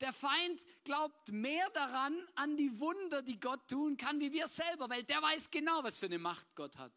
Der 0.00 0.12
Feind 0.12 0.60
glaubt 0.82 1.30
mehr 1.30 1.68
daran, 1.70 2.16
an 2.34 2.56
die 2.56 2.80
Wunder, 2.80 3.22
die 3.22 3.38
Gott 3.38 3.68
tun 3.68 3.96
kann, 3.96 4.20
wie 4.20 4.32
wir 4.32 4.48
selber, 4.48 4.90
weil 4.90 5.04
der 5.04 5.22
weiß 5.22 5.50
genau, 5.50 5.82
was 5.84 5.98
für 5.98 6.06
eine 6.06 6.18
Macht 6.18 6.54
Gott 6.56 6.76
hat. 6.76 6.92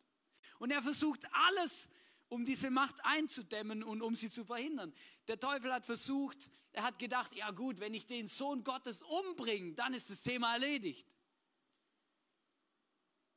Und 0.60 0.72
er 0.72 0.82
versucht 0.82 1.22
alles 1.32 1.90
um 2.30 2.44
diese 2.44 2.70
Macht 2.70 3.06
einzudämmen 3.06 3.84
und 3.84 4.02
um 4.02 4.16
sie 4.16 4.30
zu 4.30 4.44
verhindern. 4.44 4.94
Der 5.28 5.40
Teufel 5.40 5.72
hat 5.72 5.86
versucht, 5.86 6.50
er 6.74 6.84
hat 6.84 7.00
gedacht, 7.00 7.34
ja 7.36 7.52
gut, 7.52 7.80
wenn 7.80 7.94
ich 7.94 8.06
den 8.06 8.28
Sohn 8.28 8.64
Gottes 8.64 9.02
umbringe, 9.02 9.74
dann 9.74 9.94
ist 9.94 10.10
das 10.10 10.22
Thema 10.22 10.54
erledigt. 10.54 11.08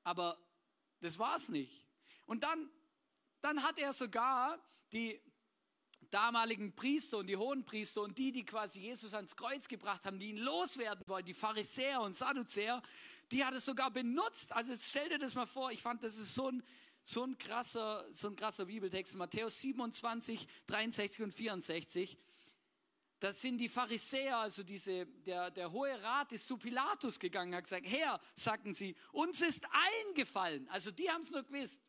Aber 0.02 0.38
das 1.00 1.18
war 1.18 1.36
es 1.36 1.48
nicht. 1.48 1.86
Und 2.26 2.42
dann, 2.42 2.70
dann 3.42 3.62
hat 3.62 3.78
er 3.78 3.92
sogar 3.92 4.58
die 4.92 5.20
damaligen 6.10 6.74
Priester 6.74 7.18
und 7.18 7.26
die 7.26 7.36
hohen 7.36 7.64
Priester 7.64 8.02
und 8.02 8.18
die, 8.18 8.32
die 8.32 8.44
quasi 8.44 8.80
Jesus 8.80 9.14
ans 9.14 9.36
Kreuz 9.36 9.68
gebracht 9.68 10.04
haben, 10.06 10.18
die 10.18 10.30
ihn 10.30 10.38
loswerden 10.38 11.04
wollten, 11.06 11.26
die 11.26 11.34
Pharisäer 11.34 12.00
und 12.00 12.16
Sadduzäer, 12.16 12.82
die 13.30 13.44
hat 13.44 13.54
er 13.54 13.60
sogar 13.60 13.90
benutzt. 13.90 14.52
Also 14.52 14.74
stell 14.76 15.08
dir 15.08 15.18
das 15.18 15.34
mal 15.34 15.46
vor, 15.46 15.70
ich 15.70 15.80
fand, 15.80 16.02
das 16.02 16.16
ist 16.16 16.34
so 16.34 16.50
ein, 16.50 16.62
so 17.02 17.24
ein 17.24 17.38
krasser, 17.38 18.04
so 18.12 18.28
ein 18.28 18.36
krasser 18.36 18.66
Bibeltext, 18.66 19.14
Matthäus 19.16 19.60
27, 19.60 20.46
63 20.66 21.22
und 21.22 21.32
64. 21.32 22.18
Das 23.20 23.40
sind 23.40 23.58
die 23.58 23.68
Pharisäer, 23.68 24.38
also 24.38 24.62
diese, 24.62 25.06
der, 25.06 25.50
der 25.50 25.70
Hohe 25.70 26.02
Rat 26.02 26.32
ist 26.32 26.48
zu 26.48 26.56
Pilatus 26.56 27.18
gegangen, 27.18 27.54
hat 27.54 27.64
gesagt, 27.64 27.86
Herr, 27.86 28.18
sagten 28.34 28.72
sie, 28.72 28.96
uns 29.12 29.42
ist 29.42 29.66
eingefallen, 30.06 30.66
also 30.70 30.90
die 30.90 31.10
haben 31.10 31.20
es 31.20 31.30
nur 31.30 31.42
gewusst, 31.42 31.82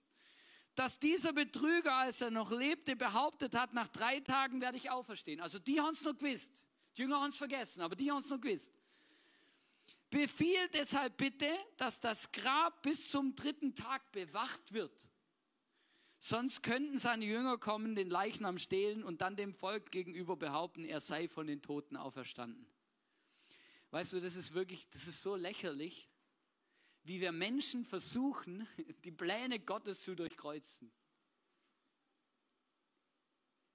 dass 0.81 0.97
dieser 0.97 1.31
Betrüger, 1.31 1.93
als 1.93 2.21
er 2.21 2.31
noch 2.31 2.49
lebte, 2.49 2.95
behauptet 2.95 3.53
hat, 3.53 3.71
nach 3.71 3.87
drei 3.89 4.19
Tagen 4.19 4.61
werde 4.61 4.77
ich 4.77 4.89
auferstehen. 4.89 5.39
Also 5.39 5.59
die 5.59 5.79
haben 5.79 5.93
es 5.93 6.01
nur 6.01 6.17
gewusst. 6.17 6.63
Die 6.97 7.03
Jünger 7.03 7.21
haben 7.21 7.29
es 7.29 7.37
vergessen, 7.37 7.81
aber 7.81 7.95
die 7.95 8.09
haben 8.09 8.17
es 8.17 8.29
nur 8.29 8.41
gewusst. 8.41 8.73
Befiehl 10.09 10.67
deshalb 10.73 11.17
bitte, 11.17 11.47
dass 11.77 11.99
das 11.99 12.31
Grab 12.31 12.81
bis 12.81 13.11
zum 13.11 13.35
dritten 13.35 13.75
Tag 13.75 14.11
bewacht 14.11 14.73
wird. 14.73 15.07
Sonst 16.17 16.63
könnten 16.63 16.97
seine 16.97 17.25
Jünger 17.25 17.59
kommen, 17.59 17.93
den 17.93 18.09
Leichnam 18.09 18.57
stehlen 18.57 19.03
und 19.03 19.21
dann 19.21 19.35
dem 19.35 19.53
Volk 19.53 19.91
gegenüber 19.91 20.35
behaupten, 20.35 20.83
er 20.83 20.99
sei 20.99 21.27
von 21.27 21.45
den 21.45 21.61
Toten 21.61 21.95
auferstanden. 21.95 22.65
Weißt 23.91 24.13
du, 24.13 24.19
das 24.19 24.35
ist 24.35 24.55
wirklich, 24.55 24.89
das 24.89 25.05
ist 25.05 25.21
so 25.21 25.35
lächerlich, 25.35 26.09
wie 27.03 27.19
wir 27.21 27.31
Menschen 27.31 27.83
versuchen, 27.85 28.67
die 29.03 29.11
Pläne 29.11 29.59
Gottes 29.59 30.03
zu 30.03 30.15
durchkreuzen. 30.15 30.91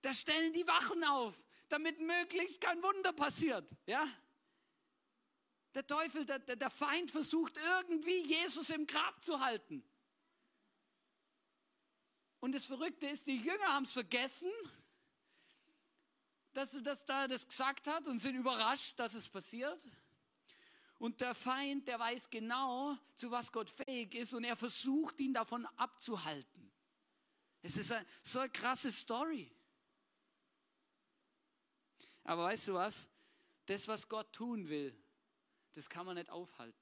Da 0.02 0.14
stellen 0.14 0.52
die 0.52 0.66
Wachen 0.66 1.02
auf, 1.04 1.34
damit 1.68 2.00
möglichst 2.00 2.60
kein 2.60 2.82
Wunder 2.82 3.12
passiert, 3.12 3.74
ja? 3.86 4.06
Der 5.74 5.86
Teufel, 5.86 6.24
der, 6.24 6.38
der 6.38 6.70
Feind 6.70 7.10
versucht 7.10 7.58
irgendwie 7.58 8.22
Jesus 8.22 8.70
im 8.70 8.86
Grab 8.86 9.22
zu 9.22 9.40
halten. 9.40 9.84
Und 12.40 12.54
das 12.54 12.66
Verrückte 12.66 13.06
ist, 13.08 13.26
die 13.26 13.36
Jünger 13.36 13.74
haben 13.74 13.84
es 13.84 13.92
vergessen, 13.92 14.52
dass 16.52 16.74
er 16.74 16.82
das 16.82 17.04
da 17.04 17.28
das 17.28 17.46
gesagt 17.46 17.86
hat 17.86 18.06
und 18.06 18.18
sind 18.18 18.36
überrascht, 18.36 18.98
dass 18.98 19.14
es 19.14 19.28
passiert. 19.28 19.82
Und 20.98 21.20
der 21.20 21.34
Feind, 21.34 21.86
der 21.88 21.98
weiß 21.98 22.30
genau, 22.30 22.96
zu 23.14 23.30
was 23.30 23.52
Gott 23.52 23.68
fähig 23.68 24.14
ist 24.14 24.32
und 24.34 24.44
er 24.44 24.56
versucht, 24.56 25.20
ihn 25.20 25.34
davon 25.34 25.66
abzuhalten. 25.76 26.72
Es 27.62 27.76
ist 27.76 27.92
eine, 27.92 28.06
so 28.22 28.38
eine 28.40 28.50
krasse 28.50 28.90
Story. 28.90 29.50
Aber 32.24 32.44
weißt 32.44 32.68
du 32.68 32.74
was? 32.74 33.08
Das, 33.66 33.88
was 33.88 34.08
Gott 34.08 34.32
tun 34.32 34.68
will, 34.68 34.96
das 35.72 35.88
kann 35.88 36.06
man 36.06 36.16
nicht 36.16 36.30
aufhalten. 36.30 36.78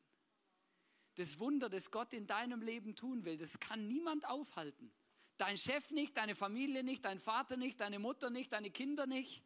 Das 1.17 1.39
Wunder, 1.39 1.69
das 1.69 1.91
Gott 1.91 2.13
in 2.13 2.27
deinem 2.27 2.63
Leben 2.63 2.97
tun 2.97 3.25
will, 3.25 3.37
das 3.37 3.59
kann 3.61 3.87
niemand 3.87 4.27
aufhalten. 4.27 4.93
Dein 5.37 5.57
Chef 5.57 5.91
nicht, 5.91 6.17
deine 6.17 6.35
Familie 6.35 6.83
nicht, 6.83 7.05
dein 7.05 7.19
Vater 7.19 7.57
nicht, 7.57 7.81
deine 7.81 7.99
Mutter 7.99 8.31
nicht, 8.31 8.53
deine 8.53 8.71
Kinder 8.71 9.07
nicht. 9.07 9.44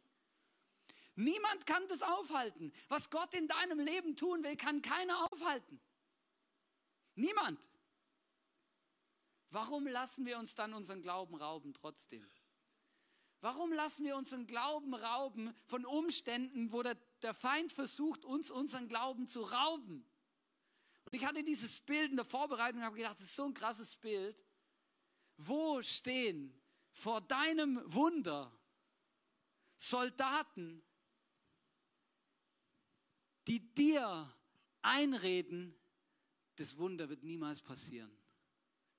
Niemand 1.19 1.65
kann 1.65 1.85
das 1.89 2.01
aufhalten. 2.01 2.71
Was 2.87 3.09
Gott 3.09 3.33
in 3.33 3.45
deinem 3.45 3.79
Leben 3.79 4.15
tun 4.15 4.41
will, 4.41 4.55
kann 4.55 4.81
keiner 4.81 5.29
aufhalten. 5.29 5.81
Niemand. 7.15 7.69
Warum 9.49 9.85
lassen 9.85 10.25
wir 10.25 10.39
uns 10.39 10.55
dann 10.55 10.73
unseren 10.73 11.01
Glauben 11.01 11.35
rauben 11.35 11.73
trotzdem? 11.73 12.25
Warum 13.41 13.73
lassen 13.73 14.05
wir 14.05 14.15
unseren 14.15 14.47
Glauben 14.47 14.93
rauben 14.93 15.53
von 15.65 15.85
Umständen, 15.85 16.71
wo 16.71 16.83
der, 16.83 16.95
der 17.21 17.33
Feind 17.33 17.73
versucht, 17.73 18.23
uns 18.23 18.49
unseren 18.49 18.87
Glauben 18.87 19.27
zu 19.27 19.41
rauben? 19.41 20.09
Und 21.03 21.13
ich 21.13 21.25
hatte 21.25 21.43
dieses 21.43 21.81
Bild 21.81 22.11
in 22.11 22.15
der 22.15 22.23
Vorbereitung 22.23 22.79
und 22.79 22.85
habe 22.85 22.95
gedacht, 22.95 23.15
das 23.15 23.25
ist 23.25 23.35
so 23.35 23.43
ein 23.43 23.53
krasses 23.53 23.97
Bild. 23.97 24.41
Wo 25.35 25.81
stehen 25.81 26.57
vor 26.91 27.19
deinem 27.19 27.81
Wunder 27.85 28.57
Soldaten, 29.75 30.81
die 33.49 33.73
dir 33.73 34.31
einreden, 34.83 35.75
das 36.55 36.77
Wunder 36.77 37.09
wird 37.09 37.23
niemals 37.23 37.61
passieren. 37.61 38.15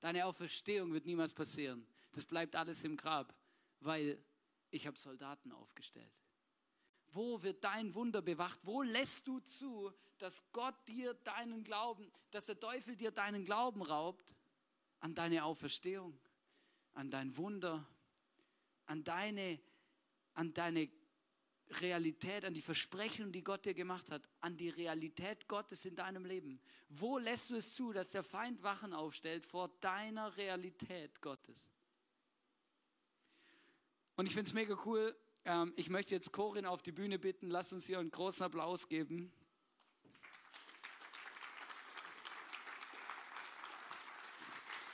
Deine 0.01 0.25
Auferstehung 0.25 0.91
wird 0.91 1.05
niemals 1.05 1.33
passieren. 1.33 1.87
Das 2.11 2.25
bleibt 2.25 2.55
alles 2.57 2.83
im 2.83 2.97
Grab, 2.97 3.33
weil 3.79 4.21
ich 4.69 4.85
habe 4.87 4.97
Soldaten 4.97 5.53
aufgestellt. 5.53 6.11
Wo 7.13 7.41
wird 7.41 7.63
dein 7.63 7.93
Wunder 7.95 8.21
bewacht? 8.21 8.59
Wo 8.63 8.81
lässt 8.81 9.27
du 9.27 9.39
zu, 9.39 9.93
dass 10.17 10.51
Gott 10.51 10.75
dir 10.87 11.13
deinen 11.13 11.63
Glauben, 11.63 12.11
dass 12.29 12.47
der 12.47 12.59
Teufel 12.59 12.97
dir 12.97 13.11
deinen 13.11 13.45
Glauben 13.45 13.81
raubt 13.81 14.35
an 14.99 15.15
deine 15.15 15.45
Auferstehung, 15.45 16.19
an 16.93 17.09
dein 17.09 17.37
Wunder, 17.37 17.87
an 18.85 19.03
deine, 19.03 19.61
an 20.33 20.53
deine 20.53 20.89
Realität, 21.79 22.43
an 22.45 22.53
die 22.53 22.61
Versprechungen, 22.61 23.31
die 23.31 23.43
Gott 23.43 23.65
dir 23.65 23.73
gemacht 23.73 24.11
hat, 24.11 24.27
an 24.41 24.57
die 24.57 24.69
Realität 24.69 25.47
Gottes 25.47 25.85
in 25.85 25.95
deinem 25.95 26.25
Leben? 26.25 26.59
Wo 26.89 27.17
lässt 27.17 27.49
du 27.49 27.55
es 27.55 27.75
zu, 27.75 27.93
dass 27.93 28.11
der 28.11 28.23
Feind 28.23 28.61
Wachen 28.63 28.93
aufstellt 28.93 29.45
vor 29.45 29.69
deiner 29.79 30.35
Realität 30.37 31.21
Gottes? 31.21 31.71
Und 34.15 34.25
ich 34.25 34.33
finde 34.33 34.49
es 34.49 34.53
mega 34.53 34.77
cool. 34.85 35.15
Ähm, 35.45 35.73
ich 35.75 35.89
möchte 35.89 36.13
jetzt 36.13 36.31
Corinne 36.31 36.69
auf 36.69 36.81
die 36.81 36.91
Bühne 36.91 37.17
bitten. 37.17 37.49
Lass 37.49 37.73
uns 37.73 37.87
ihr 37.89 37.99
einen 37.99 38.11
großen 38.11 38.43
Applaus 38.43 38.87
geben. 38.87 39.31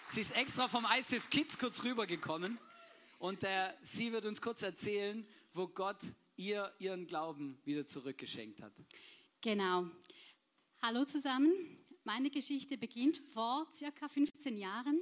Sie 0.06 0.22
ist 0.22 0.36
extra 0.36 0.68
vom 0.68 0.88
ICF 0.90 1.30
Kids 1.30 1.60
kurz 1.60 1.84
rübergekommen 1.84 2.58
und 3.20 3.44
äh, 3.44 3.74
sie 3.82 4.12
wird 4.12 4.26
uns 4.26 4.42
kurz 4.42 4.62
erzählen, 4.62 5.28
wo 5.54 5.68
Gott 5.68 6.02
ihr 6.38 6.74
ihren 6.80 7.08
Glauben 7.08 7.60
wieder 7.66 7.86
zurückgeschenkt 7.86 8.62
hat. 8.62 8.74
Genau. 9.42 9.88
Hallo 10.82 11.06
zusammen. 11.06 11.52
Meine 12.04 12.30
Geschichte 12.30 12.78
beginnt 12.78 13.18
vor 13.18 13.68
circa 13.74 14.08
15 14.08 14.56
Jahren. 14.58 15.02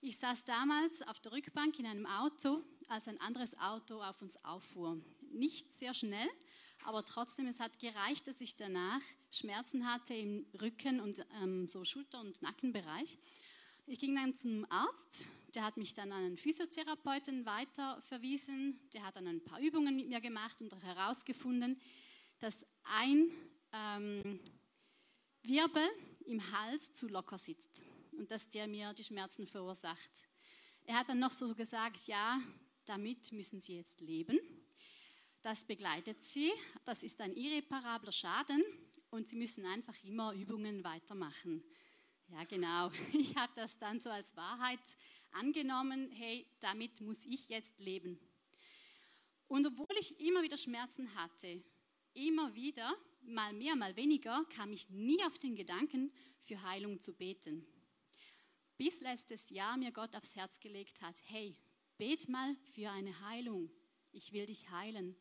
Ich 0.00 0.18
saß 0.18 0.44
damals 0.44 1.02
auf 1.02 1.20
der 1.20 1.32
Rückbank 1.32 1.78
in 1.78 1.86
einem 1.86 2.06
Auto, 2.06 2.62
als 2.88 3.06
ein 3.06 3.20
anderes 3.20 3.56
Auto 3.58 4.02
auf 4.02 4.20
uns 4.22 4.42
auffuhr. 4.44 4.98
Nicht 5.30 5.72
sehr 5.72 5.94
schnell, 5.94 6.28
aber 6.84 7.04
trotzdem, 7.04 7.46
es 7.46 7.60
hat 7.60 7.78
gereicht, 7.78 8.26
dass 8.26 8.40
ich 8.40 8.56
danach 8.56 9.02
Schmerzen 9.30 9.86
hatte 9.86 10.14
im 10.14 10.46
Rücken 10.60 11.00
und 11.00 11.24
ähm, 11.42 11.68
so 11.68 11.84
Schulter- 11.84 12.20
und 12.20 12.40
Nackenbereich. 12.40 13.18
Ich 13.86 13.98
ging 13.98 14.14
dann 14.14 14.34
zum 14.34 14.66
Arzt, 14.70 15.28
der 15.54 15.64
hat 15.64 15.76
mich 15.76 15.94
dann 15.94 16.12
an 16.12 16.24
einen 16.24 16.36
Physiotherapeuten 16.36 17.46
weiter 17.46 18.00
verwiesen, 18.02 18.80
der 18.92 19.04
hat 19.04 19.16
dann 19.16 19.26
ein 19.26 19.42
paar 19.42 19.60
Übungen 19.60 19.96
mit 19.96 20.08
mir 20.08 20.20
gemacht 20.20 20.60
und 20.62 20.72
herausgefunden, 20.82 21.80
dass 22.38 22.66
ein 22.84 23.30
ähm, 23.72 24.40
Wirbel 25.42 25.88
im 26.26 26.52
Hals 26.52 26.92
zu 26.94 27.08
locker 27.08 27.38
sitzt 27.38 27.82
und 28.12 28.30
dass 28.30 28.48
der 28.48 28.66
mir 28.66 28.92
die 28.92 29.04
Schmerzen 29.04 29.46
verursacht. 29.46 30.10
Er 30.84 30.98
hat 30.98 31.08
dann 31.08 31.18
noch 31.18 31.32
so 31.32 31.54
gesagt, 31.54 32.06
ja, 32.06 32.40
damit 32.84 33.32
müssen 33.32 33.60
Sie 33.60 33.76
jetzt 33.76 34.00
leben. 34.00 34.38
Das 35.42 35.64
begleitet 35.64 36.22
Sie, 36.22 36.52
das 36.84 37.02
ist 37.02 37.20
ein 37.20 37.34
irreparabler 37.34 38.12
Schaden 38.12 38.62
und 39.10 39.28
Sie 39.28 39.36
müssen 39.36 39.64
einfach 39.64 39.96
immer 40.04 40.32
Übungen 40.34 40.84
weitermachen. 40.84 41.64
Ja, 42.28 42.44
genau. 42.44 42.90
Ich 43.12 43.36
habe 43.36 43.52
das 43.56 43.78
dann 43.78 44.00
so 44.00 44.10
als 44.10 44.36
Wahrheit 44.36 44.80
angenommen, 45.32 46.10
hey, 46.12 46.46
damit 46.60 47.00
muss 47.00 47.24
ich 47.24 47.48
jetzt 47.48 47.78
leben. 47.78 48.18
Und 49.48 49.66
obwohl 49.66 49.96
ich 49.98 50.20
immer 50.20 50.42
wieder 50.42 50.56
Schmerzen 50.56 51.14
hatte, 51.14 51.62
immer 52.14 52.54
wieder, 52.54 52.94
mal 53.22 53.52
mehr, 53.52 53.76
mal 53.76 53.96
weniger, 53.96 54.44
kam 54.54 54.72
ich 54.72 54.88
nie 54.90 55.22
auf 55.24 55.38
den 55.38 55.56
Gedanken, 55.56 56.12
für 56.40 56.62
Heilung 56.62 57.00
zu 57.00 57.14
beten 57.14 57.66
bis 58.80 59.02
letztes 59.02 59.50
Jahr 59.50 59.76
mir 59.76 59.92
Gott 59.92 60.16
aufs 60.16 60.34
Herz 60.34 60.58
gelegt 60.58 61.02
hat, 61.02 61.20
hey, 61.26 61.54
bet 61.98 62.30
mal 62.30 62.56
für 62.72 62.88
eine 62.88 63.20
Heilung. 63.28 63.70
Ich 64.10 64.32
will 64.32 64.46
dich 64.46 64.70
heilen. 64.70 65.14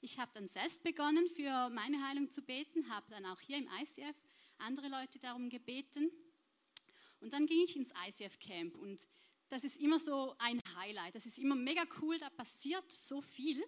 Ich 0.00 0.18
habe 0.18 0.30
dann 0.32 0.48
selbst 0.48 0.82
begonnen, 0.82 1.28
für 1.28 1.68
meine 1.68 2.02
Heilung 2.02 2.30
zu 2.30 2.40
beten, 2.40 2.88
habe 2.88 3.04
dann 3.10 3.26
auch 3.26 3.40
hier 3.40 3.58
im 3.58 3.68
ICF 3.82 4.16
andere 4.56 4.88
Leute 4.88 5.18
darum 5.18 5.50
gebeten. 5.50 6.10
Und 7.20 7.34
dann 7.34 7.44
ging 7.44 7.62
ich 7.62 7.76
ins 7.76 7.92
ICF-Camp 8.08 8.74
und 8.74 9.06
das 9.48 9.64
ist 9.64 9.80
immer 9.80 9.98
so 9.98 10.34
ein 10.38 10.60
Highlight. 10.76 11.14
Das 11.14 11.26
ist 11.26 11.38
immer 11.38 11.54
mega 11.54 11.84
cool, 12.00 12.18
da 12.18 12.30
passiert 12.30 12.90
so 12.90 13.20
viel. 13.20 13.62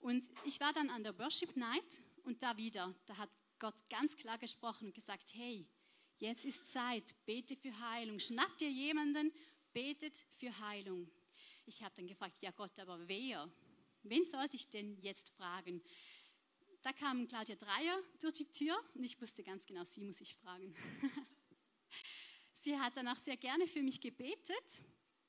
Und 0.00 0.28
ich 0.44 0.60
war 0.60 0.72
dann 0.72 0.90
an 0.90 1.02
der 1.04 1.18
Worship 1.18 1.56
Night 1.56 2.02
und 2.24 2.42
da 2.42 2.56
wieder, 2.56 2.94
da 3.06 3.16
hat 3.18 3.30
Gott 3.58 3.88
ganz 3.88 4.16
klar 4.16 4.38
gesprochen 4.38 4.86
und 4.86 4.94
gesagt, 4.94 5.32
hey, 5.34 5.66
Jetzt 6.22 6.44
ist 6.44 6.70
Zeit, 6.70 7.16
bete 7.26 7.56
für 7.56 7.76
Heilung. 7.80 8.20
Schnapp 8.20 8.56
dir 8.58 8.70
jemanden, 8.70 9.32
betet 9.72 10.16
für 10.38 10.56
Heilung. 10.60 11.10
Ich 11.66 11.82
habe 11.82 11.92
dann 11.96 12.06
gefragt, 12.06 12.38
ja 12.40 12.52
Gott, 12.52 12.78
aber 12.78 13.08
wer? 13.08 13.50
Wen 14.04 14.24
sollte 14.24 14.54
ich 14.54 14.68
denn 14.68 14.96
jetzt 15.00 15.30
fragen? 15.30 15.82
Da 16.82 16.92
kam 16.92 17.26
Claudia 17.26 17.56
Dreier 17.56 18.00
durch 18.20 18.34
die 18.34 18.44
Tür 18.52 18.80
und 18.94 19.02
ich 19.02 19.20
wusste 19.20 19.42
ganz 19.42 19.66
genau, 19.66 19.82
sie 19.82 20.00
muss 20.00 20.20
ich 20.20 20.36
fragen. 20.36 20.72
sie 22.60 22.78
hat 22.78 22.96
dann 22.96 23.08
auch 23.08 23.18
sehr 23.18 23.36
gerne 23.36 23.66
für 23.66 23.82
mich 23.82 24.00
gebetet 24.00 24.82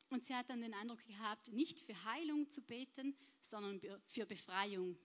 und 0.10 0.26
sie 0.26 0.36
hat 0.36 0.50
dann 0.50 0.62
den 0.62 0.74
Eindruck 0.74 1.06
gehabt, 1.06 1.52
nicht 1.52 1.80
für 1.80 2.04
Heilung 2.04 2.50
zu 2.50 2.62
beten, 2.62 3.16
sondern 3.42 3.82
für 4.08 4.26
Befreiung. 4.26 4.98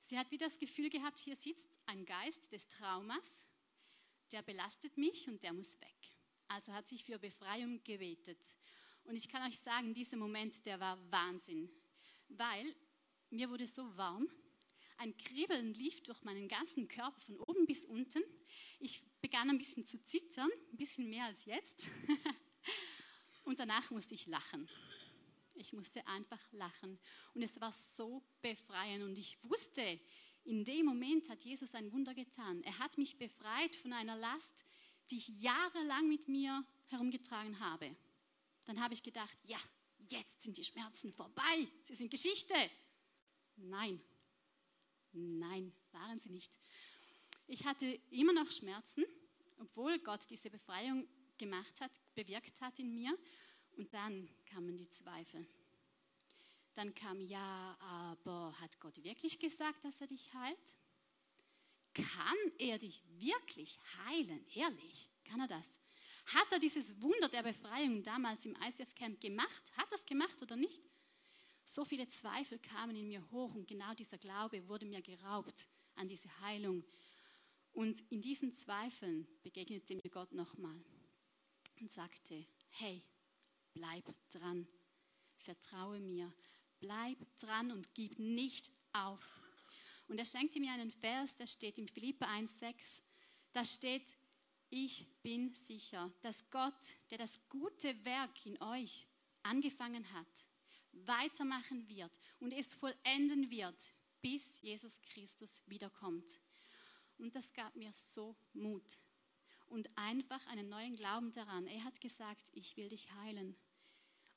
Sie 0.00 0.18
hat 0.18 0.30
wieder 0.30 0.46
das 0.46 0.58
Gefühl 0.58 0.90
gehabt, 0.90 1.18
hier 1.18 1.36
sitzt 1.36 1.68
ein 1.86 2.04
Geist 2.04 2.52
des 2.52 2.68
Traumas 2.68 3.48
der 4.32 4.42
belastet 4.42 4.96
mich 4.96 5.28
und 5.28 5.42
der 5.42 5.52
muss 5.52 5.80
weg. 5.80 6.16
Also 6.48 6.72
hat 6.72 6.88
sich 6.88 7.04
für 7.04 7.18
Befreiung 7.18 7.82
gebetet. 7.84 8.38
Und 9.04 9.16
ich 9.16 9.28
kann 9.28 9.46
euch 9.48 9.58
sagen, 9.58 9.94
dieser 9.94 10.16
Moment, 10.16 10.64
der 10.66 10.80
war 10.80 10.98
Wahnsinn, 11.10 11.70
weil 12.28 12.74
mir 13.30 13.50
wurde 13.50 13.66
so 13.66 13.96
warm. 13.96 14.28
Ein 14.98 15.16
Kribbeln 15.16 15.74
lief 15.74 16.02
durch 16.02 16.22
meinen 16.22 16.48
ganzen 16.48 16.88
Körper 16.88 17.20
von 17.20 17.38
oben 17.38 17.66
bis 17.66 17.84
unten. 17.84 18.22
Ich 18.80 19.04
begann 19.20 19.48
ein 19.48 19.58
bisschen 19.58 19.86
zu 19.86 20.02
zittern, 20.04 20.50
ein 20.72 20.76
bisschen 20.76 21.08
mehr 21.08 21.24
als 21.24 21.44
jetzt. 21.44 21.86
Und 23.48 23.58
danach 23.58 23.90
musste 23.90 24.14
ich 24.14 24.26
lachen. 24.26 24.68
Ich 25.54 25.72
musste 25.72 26.06
einfach 26.06 26.52
lachen. 26.52 26.98
Und 27.32 27.40
es 27.40 27.58
war 27.62 27.72
so 27.72 28.22
befreiend. 28.42 29.02
Und 29.02 29.18
ich 29.18 29.38
wusste, 29.42 29.98
in 30.44 30.66
dem 30.66 30.84
Moment 30.84 31.30
hat 31.30 31.42
Jesus 31.42 31.74
ein 31.74 31.90
Wunder 31.90 32.14
getan. 32.14 32.62
Er 32.64 32.78
hat 32.78 32.98
mich 32.98 33.16
befreit 33.16 33.74
von 33.76 33.94
einer 33.94 34.16
Last, 34.16 34.66
die 35.10 35.16
ich 35.16 35.28
jahrelang 35.40 36.08
mit 36.08 36.28
mir 36.28 36.62
herumgetragen 36.88 37.58
habe. 37.58 37.96
Dann 38.66 38.82
habe 38.82 38.92
ich 38.92 39.02
gedacht, 39.02 39.38
ja, 39.44 39.58
jetzt 40.10 40.42
sind 40.42 40.58
die 40.58 40.64
Schmerzen 40.64 41.10
vorbei, 41.14 41.68
sie 41.84 41.94
sind 41.94 42.10
Geschichte. 42.10 42.54
Nein, 43.56 43.98
nein, 45.12 45.72
waren 45.92 46.20
sie 46.20 46.28
nicht. 46.28 46.52
Ich 47.46 47.64
hatte 47.64 47.98
immer 48.10 48.34
noch 48.34 48.50
Schmerzen, 48.50 49.06
obwohl 49.56 49.98
Gott 50.00 50.28
diese 50.28 50.50
Befreiung 50.50 51.08
gemacht 51.38 51.80
hat, 51.80 51.92
bewirkt 52.14 52.60
hat 52.60 52.78
in 52.78 52.94
mir. 52.94 53.16
Und 53.76 53.92
dann 53.94 54.28
kamen 54.46 54.76
die 54.76 54.90
Zweifel. 54.90 55.46
Dann 56.74 56.94
kam, 56.94 57.20
ja, 57.20 57.76
aber 57.80 58.54
hat 58.60 58.78
Gott 58.80 59.02
wirklich 59.02 59.38
gesagt, 59.38 59.84
dass 59.84 60.00
er 60.00 60.06
dich 60.06 60.32
heilt? 60.34 60.76
kann 62.02 62.36
er 62.58 62.78
dich 62.78 63.02
wirklich 63.18 63.78
heilen? 64.06 64.44
Ehrlich, 64.54 65.10
kann 65.24 65.40
er 65.40 65.48
das? 65.48 65.80
Hat 66.26 66.50
er 66.52 66.58
dieses 66.58 67.00
Wunder 67.02 67.28
der 67.28 67.42
Befreiung 67.42 68.02
damals 68.02 68.44
im 68.46 68.56
ICF-Camp 68.56 69.20
gemacht? 69.20 69.72
Hat 69.76 69.90
er 69.90 69.96
es 69.96 70.06
gemacht 70.06 70.40
oder 70.42 70.56
nicht? 70.56 70.82
So 71.64 71.84
viele 71.84 72.08
Zweifel 72.08 72.58
kamen 72.58 72.96
in 72.96 73.08
mir 73.08 73.30
hoch 73.30 73.54
und 73.54 73.66
genau 73.66 73.94
dieser 73.94 74.18
Glaube 74.18 74.66
wurde 74.68 74.86
mir 74.86 75.02
geraubt 75.02 75.68
an 75.96 76.08
diese 76.08 76.28
Heilung. 76.40 76.84
Und 77.72 78.00
in 78.10 78.20
diesen 78.20 78.54
Zweifeln 78.54 79.26
begegnete 79.42 79.94
mir 79.96 80.10
Gott 80.10 80.32
nochmal 80.32 80.82
und 81.80 81.92
sagte, 81.92 82.46
hey, 82.70 83.02
bleib 83.72 84.04
dran, 84.30 84.66
vertraue 85.38 86.00
mir, 86.00 86.32
bleib 86.80 87.18
dran 87.38 87.72
und 87.72 87.94
gib 87.94 88.18
nicht 88.18 88.70
auf. 88.92 89.24
Und 90.08 90.18
er 90.18 90.24
schenkte 90.24 90.60
mir 90.60 90.72
einen 90.72 90.90
Vers, 90.90 91.36
der 91.36 91.46
steht 91.46 91.78
im 91.78 91.88
Philippa 91.88 92.26
1,6. 92.26 93.02
Da 93.52 93.64
steht, 93.64 94.16
ich 94.70 95.06
bin 95.22 95.54
sicher, 95.54 96.12
dass 96.22 96.48
Gott, 96.50 96.74
der 97.10 97.18
das 97.18 97.40
gute 97.48 98.04
Werk 98.04 98.46
in 98.46 98.60
euch 98.62 99.06
angefangen 99.42 100.10
hat, 100.12 100.46
weitermachen 100.92 101.88
wird 101.88 102.18
und 102.40 102.52
es 102.52 102.74
vollenden 102.74 103.50
wird, 103.50 103.92
bis 104.20 104.60
Jesus 104.60 105.00
Christus 105.00 105.62
wiederkommt. 105.66 106.40
Und 107.18 107.34
das 107.34 107.52
gab 107.52 107.74
mir 107.76 107.92
so 107.92 108.36
Mut 108.52 108.98
und 109.68 109.88
einfach 109.96 110.46
einen 110.48 110.68
neuen 110.68 110.96
Glauben 110.96 111.32
daran. 111.32 111.66
Er 111.66 111.84
hat 111.84 112.00
gesagt, 112.00 112.48
ich 112.52 112.76
will 112.76 112.88
dich 112.88 113.12
heilen. 113.14 113.56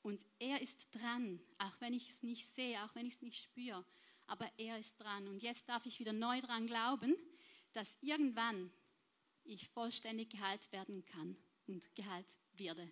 Und 0.02 0.24
er 0.38 0.60
ist 0.60 0.88
dran, 0.92 1.40
auch 1.58 1.80
wenn 1.80 1.94
ich 1.94 2.08
es 2.08 2.22
nicht 2.22 2.46
sehe, 2.46 2.82
auch 2.84 2.94
wenn 2.94 3.06
ich 3.06 3.14
es 3.14 3.22
nicht 3.22 3.42
spüre. 3.42 3.84
Aber 4.26 4.50
er 4.56 4.78
ist 4.78 4.96
dran. 4.96 5.28
Und 5.28 5.42
jetzt 5.42 5.68
darf 5.68 5.86
ich 5.86 6.00
wieder 6.00 6.12
neu 6.12 6.40
dran 6.40 6.66
glauben, 6.66 7.16
dass 7.72 7.98
irgendwann 8.00 8.72
ich 9.44 9.68
vollständig 9.68 10.30
geheilt 10.30 10.70
werden 10.72 11.04
kann 11.04 11.36
und 11.66 11.94
geheilt 11.94 12.36
werde. 12.54 12.90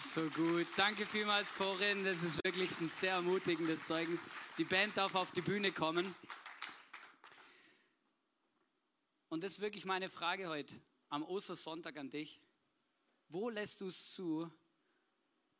So 0.00 0.28
gut. 0.30 0.66
Danke 0.76 1.04
vielmals, 1.04 1.54
Corinne. 1.54 2.04
Das 2.04 2.22
ist 2.22 2.42
wirklich 2.44 2.70
ein 2.80 2.88
sehr 2.88 3.14
ermutigendes 3.14 3.86
Zeugnis. 3.86 4.24
Die 4.58 4.64
Band 4.64 4.96
darf 4.96 5.14
auf 5.14 5.32
die 5.32 5.40
Bühne 5.40 5.72
kommen. 5.72 6.14
Und 9.30 9.44
das 9.44 9.52
ist 9.52 9.60
wirklich 9.60 9.84
meine 9.84 10.10
Frage 10.10 10.48
heute 10.48 10.74
am 11.08 11.22
Ostersonntag 11.22 11.96
an 11.96 12.10
dich. 12.10 12.40
Wo 13.28 13.48
lässt 13.48 13.80
du 13.80 13.86
es 13.86 14.12
zu, 14.12 14.50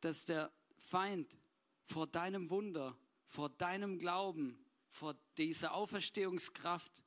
dass 0.01 0.25
der 0.25 0.51
Feind 0.75 1.37
vor 1.85 2.05
deinem 2.05 2.49
Wunder, 2.49 2.97
vor 3.25 3.47
deinem 3.49 3.97
Glauben, 3.97 4.61
vor 4.89 5.15
dieser 5.37 5.73
Auferstehungskraft 5.73 7.01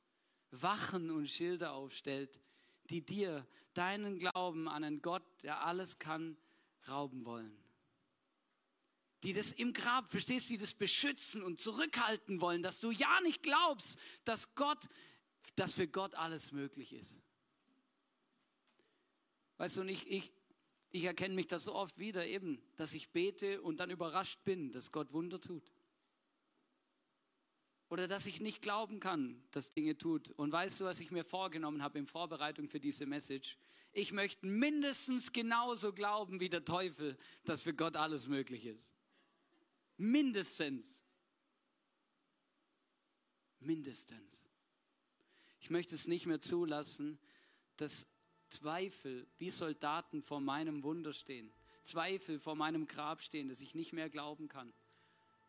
Wachen 0.49 1.11
und 1.11 1.29
Schilder 1.29 1.73
aufstellt, 1.73 2.41
die 2.89 3.05
dir 3.05 3.45
deinen 3.75 4.17
Glauben 4.17 4.67
an 4.67 4.83
einen 4.83 5.03
Gott, 5.03 5.23
der 5.43 5.63
alles 5.65 5.99
kann, 5.99 6.35
rauben 6.87 7.25
wollen. 7.25 7.55
Die 9.21 9.33
das 9.33 9.51
im 9.51 9.73
Grab, 9.73 10.09
verstehst 10.09 10.49
du, 10.49 10.53
die 10.53 10.59
das 10.59 10.73
beschützen 10.73 11.43
und 11.43 11.59
zurückhalten 11.59 12.41
wollen, 12.41 12.63
dass 12.63 12.79
du 12.79 12.89
ja 12.89 13.21
nicht 13.21 13.43
glaubst, 13.43 13.99
dass 14.23 14.55
Gott, 14.55 14.89
dass 15.55 15.75
für 15.75 15.87
Gott 15.87 16.15
alles 16.15 16.51
möglich 16.51 16.93
ist. 16.93 17.21
Weißt 19.57 19.77
du, 19.77 19.81
und 19.81 19.89
ich, 19.89 20.09
ich, 20.09 20.33
ich 20.91 21.05
erkenne 21.05 21.35
mich 21.35 21.47
da 21.47 21.59
so 21.59 21.73
oft 21.73 21.97
wieder 21.97 22.25
eben, 22.25 22.61
dass 22.75 22.93
ich 22.93 23.11
bete 23.11 23.61
und 23.61 23.79
dann 23.79 23.89
überrascht 23.89 24.43
bin, 24.43 24.71
dass 24.71 24.91
Gott 24.91 25.13
Wunder 25.13 25.39
tut. 25.39 25.71
Oder 27.89 28.07
dass 28.07 28.25
ich 28.25 28.41
nicht 28.41 28.61
glauben 28.61 28.99
kann, 28.99 29.41
dass 29.51 29.71
Dinge 29.71 29.97
tut. 29.97 30.31
Und 30.31 30.51
weißt 30.51 30.81
du, 30.81 30.85
was 30.85 30.99
ich 30.99 31.11
mir 31.11 31.23
vorgenommen 31.23 31.83
habe 31.83 31.99
in 31.99 32.07
Vorbereitung 32.07 32.67
für 32.67 32.79
diese 32.79 33.05
Message? 33.05 33.57
Ich 33.93 34.11
möchte 34.11 34.47
mindestens 34.47 35.31
genauso 35.31 35.93
glauben 35.93 36.39
wie 36.39 36.49
der 36.49 36.65
Teufel, 36.65 37.17
dass 37.45 37.61
für 37.61 37.73
Gott 37.73 37.95
alles 37.95 38.27
möglich 38.27 38.65
ist. 38.65 38.93
Mindestens. 39.97 41.05
Mindestens. 43.59 44.49
Ich 45.65 45.71
möchte 45.71 45.95
es 45.95 46.05
nicht 46.05 46.27
mehr 46.27 46.39
zulassen, 46.39 47.17
dass 47.77 48.05
Zweifel 48.49 49.25
wie 49.39 49.49
Soldaten 49.49 50.21
vor 50.21 50.39
meinem 50.39 50.83
Wunder 50.83 51.11
stehen. 51.11 51.51
Zweifel 51.81 52.37
vor 52.37 52.55
meinem 52.55 52.85
Grab 52.85 53.19
stehen, 53.23 53.49
dass 53.49 53.61
ich 53.61 53.73
nicht 53.73 53.91
mehr 53.91 54.11
glauben 54.11 54.47
kann, 54.47 54.71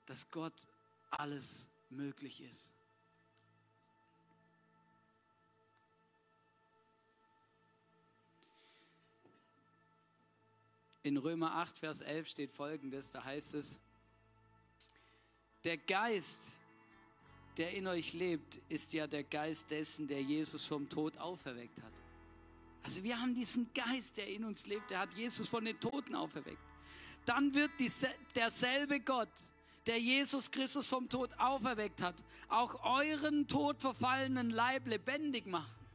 dass 0.06 0.30
Gott 0.30 0.54
alles 1.10 1.68
möglich 1.90 2.40
ist. 2.40 2.72
In 11.02 11.18
Römer 11.18 11.56
8, 11.56 11.76
Vers 11.76 12.00
11 12.00 12.26
steht 12.26 12.50
folgendes, 12.50 13.12
da 13.12 13.22
heißt 13.22 13.52
es, 13.52 13.80
der 15.64 15.76
Geist, 15.76 16.56
der 17.56 17.72
in 17.74 17.86
euch 17.86 18.12
lebt, 18.12 18.60
ist 18.68 18.92
ja 18.92 19.06
der 19.06 19.24
Geist 19.24 19.70
dessen, 19.70 20.06
der 20.06 20.22
Jesus 20.22 20.66
vom 20.66 20.88
Tod 20.88 21.16
auferweckt 21.18 21.82
hat. 21.82 21.92
Also 22.82 23.02
wir 23.02 23.20
haben 23.20 23.34
diesen 23.34 23.72
Geist, 23.74 24.16
der 24.16 24.28
in 24.28 24.44
uns 24.44 24.66
lebt, 24.66 24.90
der 24.90 25.00
hat 25.00 25.14
Jesus 25.14 25.48
von 25.48 25.64
den 25.64 25.78
Toten 25.80 26.14
auferweckt. 26.14 26.58
Dann 27.24 27.52
wird 27.52 27.72
derselbe 28.34 29.00
Gott, 29.00 29.28
der 29.86 29.98
Jesus 29.98 30.50
Christus 30.50 30.88
vom 30.88 31.08
Tod 31.08 31.30
auferweckt 31.38 32.02
hat, 32.02 32.14
auch 32.48 32.84
euren 32.84 33.48
todverfallenen 33.48 34.50
Leib 34.50 34.86
lebendig 34.86 35.46
machen. 35.46 35.86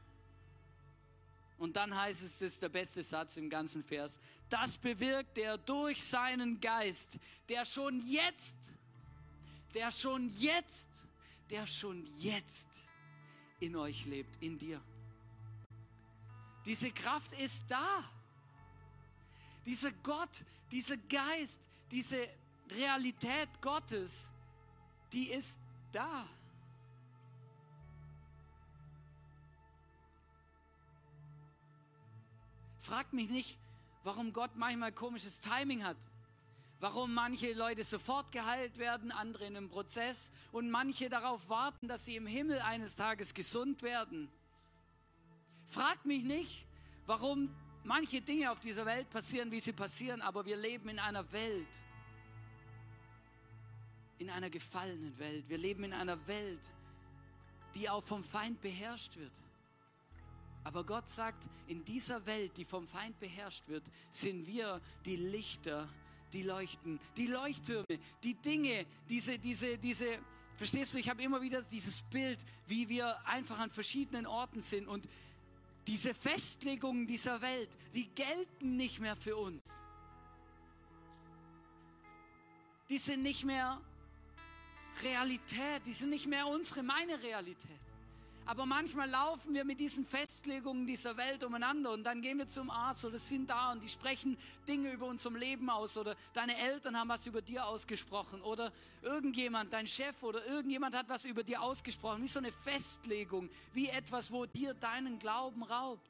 Und 1.57 1.75
dann 1.75 1.95
heißt 1.95 2.23
es, 2.23 2.39
das 2.39 2.53
ist 2.53 2.63
der 2.63 2.69
beste 2.69 3.03
Satz 3.03 3.37
im 3.37 3.49
ganzen 3.49 3.83
Vers, 3.83 4.19
das 4.49 4.77
bewirkt 4.77 5.37
er 5.37 5.57
durch 5.57 6.01
seinen 6.01 6.59
Geist, 6.59 7.17
der 7.47 7.63
schon 7.63 8.01
jetzt, 8.05 8.57
der 9.73 9.91
schon 9.91 10.27
jetzt, 10.39 10.89
der 11.51 11.67
schon 11.67 12.05
jetzt 12.17 12.69
in 13.59 13.75
euch 13.75 14.05
lebt, 14.05 14.41
in 14.41 14.57
dir. 14.57 14.81
Diese 16.65 16.91
Kraft 16.91 17.33
ist 17.33 17.69
da. 17.69 18.03
Dieser 19.65 19.91
Gott, 19.91 20.45
dieser 20.71 20.95
Geist, 20.95 21.61
diese 21.91 22.17
Realität 22.69 23.49
Gottes, 23.61 24.31
die 25.11 25.29
ist 25.29 25.59
da. 25.91 26.25
Fragt 32.79 33.11
mich 33.11 33.29
nicht, 33.29 33.59
warum 34.03 34.31
Gott 34.31 34.55
manchmal 34.55 34.93
komisches 34.93 35.41
Timing 35.41 35.83
hat. 35.83 35.97
Warum 36.81 37.13
manche 37.13 37.53
Leute 37.53 37.83
sofort 37.83 38.31
geheilt 38.31 38.79
werden, 38.79 39.11
andere 39.11 39.45
in 39.45 39.55
einem 39.55 39.69
Prozess 39.69 40.31
und 40.51 40.71
manche 40.71 41.09
darauf 41.09 41.47
warten, 41.47 41.87
dass 41.87 42.05
sie 42.05 42.15
im 42.15 42.25
Himmel 42.25 42.59
eines 42.59 42.95
Tages 42.95 43.35
gesund 43.35 43.83
werden. 43.83 44.27
Fragt 45.67 46.07
mich 46.07 46.23
nicht, 46.23 46.65
warum 47.05 47.55
manche 47.83 48.19
Dinge 48.19 48.51
auf 48.51 48.59
dieser 48.59 48.87
Welt 48.87 49.11
passieren, 49.11 49.51
wie 49.51 49.59
sie 49.59 49.73
passieren, 49.73 50.23
aber 50.23 50.43
wir 50.47 50.57
leben 50.57 50.89
in 50.89 50.97
einer 50.97 51.31
Welt, 51.31 51.67
in 54.17 54.31
einer 54.31 54.49
gefallenen 54.49 55.19
Welt. 55.19 55.47
Wir 55.49 55.59
leben 55.59 55.83
in 55.83 55.93
einer 55.93 56.25
Welt, 56.25 56.71
die 57.75 57.91
auch 57.91 58.03
vom 58.03 58.23
Feind 58.23 58.59
beherrscht 58.59 59.17
wird. 59.17 59.31
Aber 60.63 60.83
Gott 60.83 61.07
sagt, 61.07 61.47
in 61.67 61.85
dieser 61.85 62.25
Welt, 62.25 62.57
die 62.57 62.65
vom 62.65 62.87
Feind 62.87 63.19
beherrscht 63.19 63.67
wird, 63.67 63.83
sind 64.09 64.47
wir 64.47 64.81
die 65.05 65.15
Lichter, 65.15 65.87
die 66.33 66.43
leuchten, 66.43 66.99
die 67.17 67.27
Leuchttürme, 67.27 67.99
die 68.23 68.35
Dinge, 68.35 68.85
diese, 69.09 69.37
diese, 69.37 69.77
diese, 69.77 70.19
verstehst 70.55 70.93
du, 70.93 70.99
ich 70.99 71.09
habe 71.09 71.21
immer 71.21 71.41
wieder 71.41 71.61
dieses 71.61 72.01
Bild, 72.01 72.39
wie 72.67 72.89
wir 72.89 73.25
einfach 73.27 73.59
an 73.59 73.71
verschiedenen 73.71 74.25
Orten 74.25 74.61
sind 74.61 74.87
und 74.87 75.07
diese 75.87 76.13
Festlegungen 76.13 77.07
dieser 77.07 77.41
Welt, 77.41 77.69
die 77.93 78.07
gelten 78.09 78.77
nicht 78.77 78.99
mehr 78.99 79.15
für 79.15 79.35
uns. 79.35 79.61
Die 82.89 82.97
sind 82.97 83.23
nicht 83.23 83.45
mehr 83.45 83.81
Realität, 85.03 85.85
die 85.85 85.93
sind 85.93 86.09
nicht 86.09 86.27
mehr 86.27 86.47
unsere, 86.47 86.83
meine 86.83 87.21
Realität. 87.23 87.79
Aber 88.45 88.65
manchmal 88.65 89.09
laufen 89.09 89.53
wir 89.53 89.63
mit 89.63 89.79
diesen 89.79 90.03
Festlegungen 90.03 90.85
dieser 90.85 91.15
Welt 91.15 91.43
umeinander 91.43 91.91
und 91.91 92.03
dann 92.03 92.21
gehen 92.21 92.37
wir 92.37 92.47
zum 92.47 92.69
Arzt 92.69 93.05
oder 93.05 93.19
sind 93.19 93.49
da 93.49 93.71
und 93.71 93.83
die 93.83 93.89
sprechen 93.89 94.37
Dinge 94.67 94.91
über 94.91 95.05
unserem 95.05 95.35
Leben 95.35 95.69
aus 95.69 95.97
oder 95.97 96.15
deine 96.33 96.57
Eltern 96.57 96.97
haben 96.97 97.09
was 97.09 97.25
über 97.27 97.41
dir 97.41 97.65
ausgesprochen 97.65 98.41
oder 98.41 98.71
irgendjemand, 99.01 99.71
dein 99.71 99.87
Chef 99.87 100.21
oder 100.23 100.45
irgendjemand 100.47 100.95
hat 100.95 101.07
was 101.07 101.25
über 101.25 101.43
dir 101.43 101.61
ausgesprochen. 101.61 102.23
Wie 102.23 102.27
so 102.27 102.39
eine 102.39 102.51
Festlegung, 102.51 103.49
wie 103.73 103.87
etwas, 103.89 104.31
wo 104.31 104.45
dir 104.45 104.73
deinen 104.73 105.19
Glauben 105.19 105.63
raubt. 105.63 106.09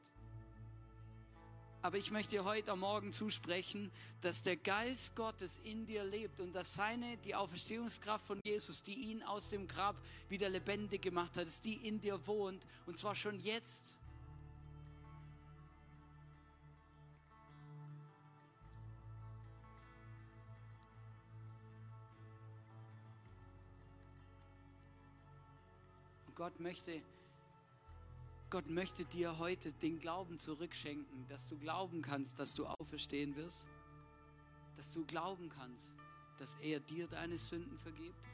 Aber 1.84 1.98
ich 1.98 2.12
möchte 2.12 2.44
heute 2.46 2.76
Morgen 2.76 3.12
zusprechen, 3.12 3.92
dass 4.22 4.44
der 4.44 4.56
Geist 4.56 5.16
Gottes 5.16 5.60
in 5.64 5.88
dir 5.88 6.04
lebt 6.04 6.40
und 6.40 6.54
dass 6.54 6.76
seine, 6.76 7.18
die 7.18 7.34
Auferstehungskraft 7.34 8.28
von 8.28 8.40
Jesus, 8.44 8.84
die 8.84 8.94
ihn 8.94 9.24
aus 9.24 9.50
dem 9.50 9.68
Grab 9.68 9.96
wieder 10.30 10.48
lebendig 10.48 11.02
gemacht 11.02 11.38
hat, 11.38 11.48
dass 11.48 11.60
die 11.60 11.88
in 11.88 12.00
dir 12.00 12.28
wohnt 12.28 12.68
und 12.86 13.00
zwar 13.00 13.16
schon 13.16 13.40
jetzt. 13.40 13.96
Und 26.28 26.36
Gott 26.36 26.60
möchte 26.60 27.02
Gott 28.52 28.70
möchte 28.70 29.06
dir 29.06 29.38
heute 29.38 29.72
den 29.72 29.98
Glauben 29.98 30.38
zurückschenken, 30.38 31.26
dass 31.30 31.48
du 31.48 31.58
glauben 31.58 32.02
kannst, 32.02 32.38
dass 32.38 32.54
du 32.54 32.66
auferstehen 32.66 33.34
wirst, 33.38 33.66
dass 34.76 34.92
du 34.92 35.06
glauben 35.06 35.48
kannst, 35.48 35.96
dass 36.38 36.56
er 36.56 36.82
dir 36.82 37.08
deine 37.08 37.38
Sünden 37.38 37.80
vergibt, 37.80 38.28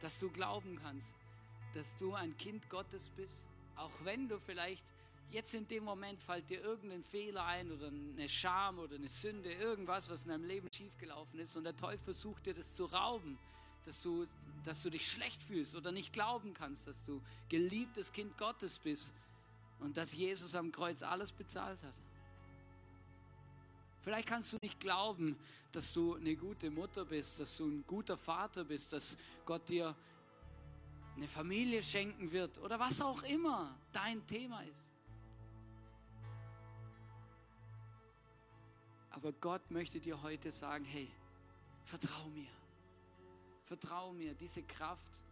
dass 0.00 0.18
du 0.18 0.28
glauben 0.28 0.76
kannst, 0.82 1.14
dass 1.72 1.96
du 1.96 2.14
ein 2.14 2.36
Kind 2.36 2.68
Gottes 2.68 3.10
bist, 3.10 3.44
auch 3.76 3.92
wenn 4.02 4.28
du 4.28 4.40
vielleicht 4.40 4.92
jetzt 5.30 5.54
in 5.54 5.68
dem 5.68 5.84
Moment 5.84 6.20
fällt 6.20 6.50
dir 6.50 6.60
irgendein 6.60 7.04
Fehler 7.04 7.44
ein 7.44 7.70
oder 7.70 7.86
eine 7.86 8.28
Scham 8.28 8.80
oder 8.80 8.96
eine 8.96 9.08
Sünde, 9.08 9.52
irgendwas, 9.52 10.10
was 10.10 10.24
in 10.24 10.30
deinem 10.30 10.46
Leben 10.46 10.68
schiefgelaufen 10.72 11.38
ist 11.38 11.54
und 11.54 11.62
der 11.62 11.76
Teufel 11.76 12.06
versucht 12.06 12.46
dir 12.46 12.54
das 12.54 12.74
zu 12.74 12.86
rauben, 12.86 13.38
dass 13.84 14.02
du, 14.02 14.26
dass 14.64 14.82
du 14.82 14.90
dich 14.90 15.08
schlecht 15.08 15.44
fühlst 15.44 15.76
oder 15.76 15.92
nicht 15.92 16.12
glauben 16.12 16.54
kannst, 16.54 16.88
dass 16.88 17.04
du 17.04 17.22
geliebtes 17.48 18.12
Kind 18.12 18.36
Gottes 18.36 18.80
bist 18.80 19.14
und 19.84 19.96
dass 19.98 20.14
Jesus 20.14 20.54
am 20.54 20.72
Kreuz 20.72 21.02
alles 21.02 21.30
bezahlt 21.30 21.82
hat. 21.82 21.94
Vielleicht 24.00 24.26
kannst 24.28 24.52
du 24.52 24.58
nicht 24.62 24.80
glauben, 24.80 25.38
dass 25.72 25.92
du 25.92 26.14
eine 26.14 26.34
gute 26.36 26.70
Mutter 26.70 27.04
bist, 27.04 27.38
dass 27.38 27.56
du 27.58 27.66
ein 27.66 27.84
guter 27.86 28.16
Vater 28.16 28.64
bist, 28.64 28.92
dass 28.94 29.16
Gott 29.44 29.68
dir 29.68 29.94
eine 31.16 31.28
Familie 31.28 31.82
schenken 31.82 32.32
wird 32.32 32.58
oder 32.58 32.80
was 32.80 33.00
auch 33.02 33.22
immer 33.24 33.78
dein 33.92 34.26
Thema 34.26 34.62
ist. 34.62 34.90
Aber 39.10 39.32
Gott 39.32 39.70
möchte 39.70 40.00
dir 40.00 40.20
heute 40.22 40.50
sagen, 40.50 40.84
hey, 40.84 41.10
vertrau 41.84 42.28
mir. 42.30 42.50
Vertrau 43.64 44.12
mir, 44.12 44.34
diese 44.34 44.62
Kraft, 44.62 45.22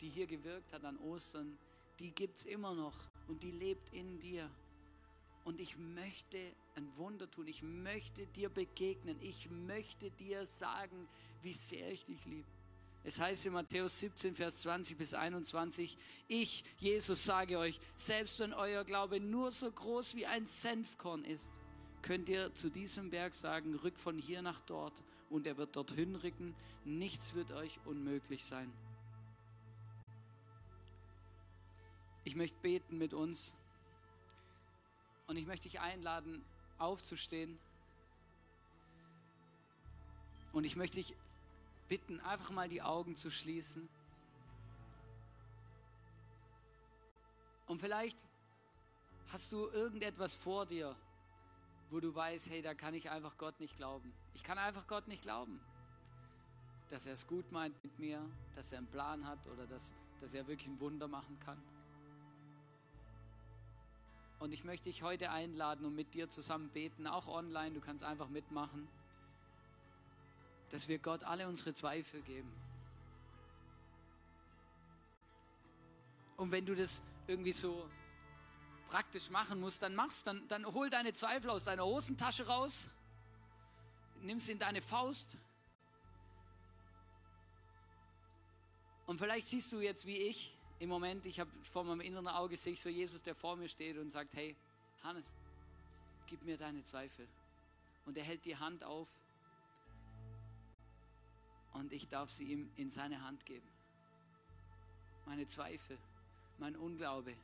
die 0.00 0.08
hier 0.08 0.26
gewirkt 0.26 0.72
hat 0.72 0.84
an 0.84 0.98
Ostern, 0.98 1.58
die 2.00 2.12
gibt 2.12 2.38
es 2.38 2.44
immer 2.44 2.74
noch 2.74 2.94
und 3.26 3.42
die 3.42 3.50
lebt 3.50 3.92
in 3.92 4.20
dir. 4.20 4.50
Und 5.44 5.60
ich 5.60 5.78
möchte 5.78 6.38
ein 6.76 6.88
Wunder 6.96 7.30
tun. 7.30 7.46
Ich 7.46 7.62
möchte 7.62 8.26
dir 8.26 8.48
begegnen. 8.50 9.16
Ich 9.20 9.50
möchte 9.50 10.10
dir 10.10 10.44
sagen, 10.44 11.08
wie 11.42 11.52
sehr 11.52 11.90
ich 11.90 12.04
dich 12.04 12.24
liebe. 12.26 12.46
Es 13.04 13.18
heißt 13.18 13.46
in 13.46 13.54
Matthäus 13.54 14.00
17, 14.00 14.34
Vers 14.34 14.62
20 14.62 14.98
bis 14.98 15.14
21, 15.14 15.96
ich, 16.26 16.64
Jesus, 16.78 17.24
sage 17.24 17.58
euch, 17.58 17.80
selbst 17.94 18.38
wenn 18.40 18.52
euer 18.52 18.84
Glaube 18.84 19.20
nur 19.20 19.50
so 19.50 19.70
groß 19.70 20.16
wie 20.16 20.26
ein 20.26 20.46
Senfkorn 20.46 21.24
ist, 21.24 21.50
könnt 22.02 22.28
ihr 22.28 22.52
zu 22.54 22.70
diesem 22.70 23.08
Berg 23.10 23.32
sagen, 23.32 23.74
rück 23.76 23.98
von 23.98 24.18
hier 24.18 24.42
nach 24.42 24.60
dort 24.62 25.02
und 25.30 25.46
er 25.46 25.56
wird 25.56 25.76
dorthin 25.76 26.16
rücken. 26.16 26.54
Nichts 26.84 27.34
wird 27.34 27.52
euch 27.52 27.80
unmöglich 27.86 28.44
sein. 28.44 28.70
Ich 32.28 32.36
möchte 32.36 32.58
beten 32.60 32.98
mit 32.98 33.14
uns 33.14 33.54
und 35.28 35.38
ich 35.38 35.46
möchte 35.46 35.66
dich 35.66 35.80
einladen, 35.80 36.44
aufzustehen. 36.76 37.58
Und 40.52 40.64
ich 40.64 40.76
möchte 40.76 40.96
dich 40.96 41.14
bitten, 41.88 42.20
einfach 42.20 42.50
mal 42.50 42.68
die 42.68 42.82
Augen 42.82 43.16
zu 43.16 43.30
schließen. 43.30 43.88
Und 47.66 47.80
vielleicht 47.80 48.26
hast 49.32 49.50
du 49.50 49.66
irgendetwas 49.68 50.34
vor 50.34 50.66
dir, 50.66 50.94
wo 51.88 51.98
du 51.98 52.14
weißt, 52.14 52.50
hey, 52.50 52.60
da 52.60 52.74
kann 52.74 52.92
ich 52.92 53.08
einfach 53.08 53.38
Gott 53.38 53.58
nicht 53.58 53.74
glauben. 53.74 54.12
Ich 54.34 54.42
kann 54.42 54.58
einfach 54.58 54.86
Gott 54.86 55.08
nicht 55.08 55.22
glauben, 55.22 55.58
dass 56.90 57.06
er 57.06 57.14
es 57.14 57.26
gut 57.26 57.50
meint 57.52 57.82
mit 57.82 57.98
mir, 57.98 58.22
dass 58.54 58.72
er 58.72 58.80
einen 58.80 58.86
Plan 58.88 59.26
hat 59.26 59.46
oder 59.46 59.66
dass, 59.66 59.94
dass 60.20 60.34
er 60.34 60.46
wirklich 60.46 60.68
ein 60.68 60.78
Wunder 60.78 61.08
machen 61.08 61.40
kann. 61.40 61.77
Und 64.38 64.52
ich 64.52 64.64
möchte 64.64 64.84
dich 64.84 65.02
heute 65.02 65.30
einladen 65.30 65.84
und 65.84 65.94
mit 65.94 66.14
dir 66.14 66.28
zusammen 66.28 66.68
beten, 66.68 67.06
auch 67.06 67.26
online, 67.26 67.74
du 67.74 67.80
kannst 67.80 68.04
einfach 68.04 68.28
mitmachen, 68.28 68.86
dass 70.70 70.86
wir 70.88 70.98
Gott 70.98 71.24
alle 71.24 71.48
unsere 71.48 71.74
Zweifel 71.74 72.22
geben. 72.22 72.52
Und 76.36 76.52
wenn 76.52 76.64
du 76.64 76.76
das 76.76 77.02
irgendwie 77.26 77.52
so 77.52 77.88
praktisch 78.86 79.28
machen 79.30 79.60
musst, 79.60 79.82
dann 79.82 79.94
machst, 79.94 80.26
dann, 80.26 80.46
dann 80.48 80.64
hol 80.66 80.88
deine 80.88 81.12
Zweifel 81.12 81.50
aus 81.50 81.64
deiner 81.64 81.84
Hosentasche 81.84 82.46
raus, 82.46 82.86
nimm 84.22 84.38
sie 84.38 84.52
in 84.52 84.58
deine 84.58 84.80
Faust. 84.80 85.36
Und 89.06 89.18
vielleicht 89.18 89.48
siehst 89.48 89.72
du 89.72 89.80
jetzt 89.80 90.06
wie 90.06 90.16
ich, 90.16 90.57
im 90.78 90.88
Moment, 90.88 91.26
ich 91.26 91.40
habe 91.40 91.50
vor 91.62 91.84
meinem 91.84 92.00
inneren 92.00 92.28
Auge, 92.28 92.56
sehe 92.56 92.72
ich 92.72 92.80
so 92.80 92.88
Jesus, 92.88 93.22
der 93.22 93.34
vor 93.34 93.56
mir 93.56 93.68
steht 93.68 93.98
und 93.98 94.10
sagt, 94.10 94.34
hey, 94.34 94.56
Hannes, 95.02 95.34
gib 96.26 96.44
mir 96.44 96.56
deine 96.56 96.82
Zweifel. 96.82 97.26
Und 98.06 98.16
er 98.16 98.24
hält 98.24 98.44
die 98.44 98.56
Hand 98.56 98.84
auf 98.84 99.08
und 101.74 101.92
ich 101.92 102.08
darf 102.08 102.30
sie 102.30 102.44
ihm 102.44 102.70
in 102.76 102.90
seine 102.90 103.22
Hand 103.22 103.44
geben. 103.44 103.66
Meine 105.26 105.46
Zweifel, 105.46 105.98
mein 106.58 106.76
Unglaube, 106.76 107.34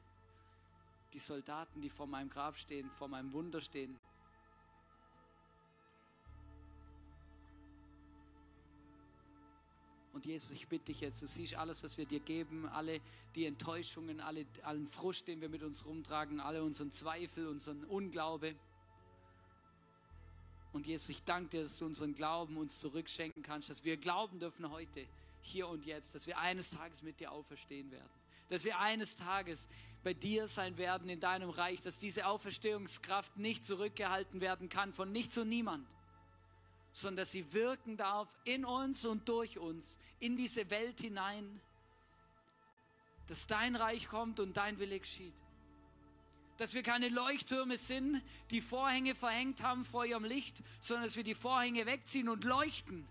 die 1.12 1.18
Soldaten, 1.18 1.80
die 1.80 1.90
vor 1.90 2.06
meinem 2.06 2.30
Grab 2.30 2.56
stehen, 2.56 2.90
vor 2.90 3.08
meinem 3.08 3.32
Wunder 3.32 3.60
stehen, 3.60 3.98
Und 10.14 10.26
Jesus, 10.26 10.52
ich 10.52 10.68
bitte 10.68 10.86
dich 10.86 11.00
jetzt, 11.00 11.20
du 11.22 11.26
siehst 11.26 11.56
alles, 11.56 11.82
was 11.82 11.98
wir 11.98 12.06
dir 12.06 12.20
geben, 12.20 12.66
alle 12.68 13.00
die 13.34 13.46
Enttäuschungen, 13.46 14.20
alle, 14.20 14.46
allen 14.62 14.86
Frust, 14.86 15.26
den 15.26 15.40
wir 15.40 15.48
mit 15.48 15.64
uns 15.64 15.84
rumtragen, 15.84 16.38
alle 16.38 16.62
unseren 16.62 16.92
Zweifel, 16.92 17.48
unseren 17.48 17.82
Unglaube. 17.82 18.54
Und 20.72 20.86
Jesus, 20.86 21.08
ich 21.08 21.24
danke 21.24 21.50
dir, 21.50 21.62
dass 21.62 21.78
du 21.78 21.86
unseren 21.86 22.14
Glauben 22.14 22.56
uns 22.56 22.78
zurückschenken 22.78 23.42
kannst, 23.42 23.70
dass 23.70 23.84
wir 23.84 23.96
glauben 23.96 24.38
dürfen 24.38 24.70
heute, 24.70 25.04
hier 25.42 25.66
und 25.66 25.84
jetzt, 25.84 26.14
dass 26.14 26.28
wir 26.28 26.38
eines 26.38 26.70
Tages 26.70 27.02
mit 27.02 27.18
dir 27.18 27.32
auferstehen 27.32 27.90
werden. 27.90 28.08
Dass 28.50 28.64
wir 28.64 28.78
eines 28.78 29.16
Tages 29.16 29.68
bei 30.04 30.14
dir 30.14 30.46
sein 30.46 30.78
werden 30.78 31.08
in 31.08 31.18
deinem 31.18 31.50
Reich, 31.50 31.82
dass 31.82 31.98
diese 31.98 32.26
Auferstehungskraft 32.26 33.36
nicht 33.36 33.66
zurückgehalten 33.66 34.40
werden 34.40 34.68
kann 34.68 34.92
von 34.92 35.10
nichts 35.10 35.36
und 35.38 35.48
niemand 35.48 35.84
sondern 36.94 37.24
dass 37.24 37.32
sie 37.32 37.52
wirken 37.52 37.96
darf 37.96 38.28
in 38.44 38.64
uns 38.64 39.04
und 39.04 39.28
durch 39.28 39.58
uns, 39.58 39.98
in 40.20 40.36
diese 40.36 40.70
Welt 40.70 41.00
hinein, 41.00 41.60
dass 43.26 43.48
dein 43.48 43.74
Reich 43.74 44.08
kommt 44.08 44.38
und 44.38 44.56
dein 44.56 44.78
Wille 44.78 45.00
geschieht. 45.00 45.34
Dass 46.56 46.72
wir 46.72 46.84
keine 46.84 47.08
Leuchttürme 47.08 47.78
sind, 47.78 48.22
die 48.52 48.60
Vorhänge 48.60 49.16
verhängt 49.16 49.64
haben 49.64 49.84
vor 49.84 50.06
ihrem 50.06 50.24
Licht, 50.24 50.62
sondern 50.78 51.06
dass 51.06 51.16
wir 51.16 51.24
die 51.24 51.34
Vorhänge 51.34 51.84
wegziehen 51.84 52.28
und 52.28 52.44
leuchten 52.44 53.04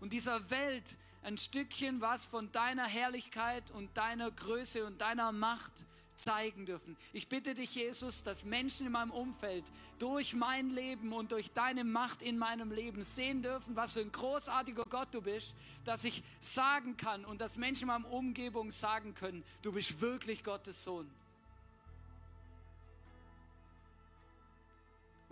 und 0.00 0.12
dieser 0.12 0.50
Welt 0.50 0.98
ein 1.22 1.38
Stückchen 1.38 2.02
was 2.02 2.26
von 2.26 2.52
deiner 2.52 2.84
Herrlichkeit 2.84 3.70
und 3.70 3.96
deiner 3.96 4.30
Größe 4.30 4.84
und 4.84 5.00
deiner 5.00 5.32
Macht 5.32 5.86
zeigen 6.14 6.66
dürfen. 6.66 6.96
Ich 7.12 7.28
bitte 7.28 7.54
dich, 7.54 7.74
Jesus, 7.74 8.22
dass 8.22 8.44
Menschen 8.44 8.86
in 8.86 8.92
meinem 8.92 9.10
Umfeld 9.10 9.64
durch 9.98 10.34
mein 10.34 10.70
Leben 10.70 11.12
und 11.12 11.32
durch 11.32 11.52
deine 11.52 11.84
Macht 11.84 12.22
in 12.22 12.38
meinem 12.38 12.70
Leben 12.70 13.02
sehen 13.02 13.42
dürfen, 13.42 13.76
was 13.76 13.94
für 13.94 14.00
ein 14.00 14.12
großartiger 14.12 14.84
Gott 14.84 15.08
du 15.12 15.22
bist, 15.22 15.56
dass 15.84 16.04
ich 16.04 16.22
sagen 16.40 16.96
kann 16.96 17.24
und 17.24 17.40
dass 17.40 17.56
Menschen 17.56 17.82
in 17.82 17.88
meiner 17.88 18.12
Umgebung 18.12 18.70
sagen 18.70 19.14
können, 19.14 19.42
du 19.62 19.72
bist 19.72 20.00
wirklich 20.00 20.44
Gottes 20.44 20.84
Sohn. 20.84 21.10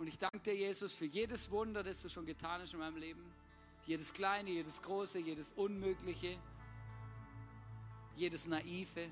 Und 0.01 0.07
ich 0.07 0.17
danke 0.17 0.39
dir, 0.39 0.55
Jesus, 0.55 0.95
für 0.95 1.05
jedes 1.05 1.51
Wunder, 1.51 1.83
das 1.83 2.01
du 2.01 2.09
schon 2.09 2.25
getan 2.25 2.59
hast 2.59 2.73
in 2.73 2.79
meinem 2.79 2.97
Leben. 2.97 3.23
Jedes 3.85 4.11
Kleine, 4.11 4.49
jedes 4.49 4.81
Große, 4.81 5.19
jedes 5.19 5.53
Unmögliche, 5.53 6.39
jedes 8.15 8.47
Naive. 8.47 9.11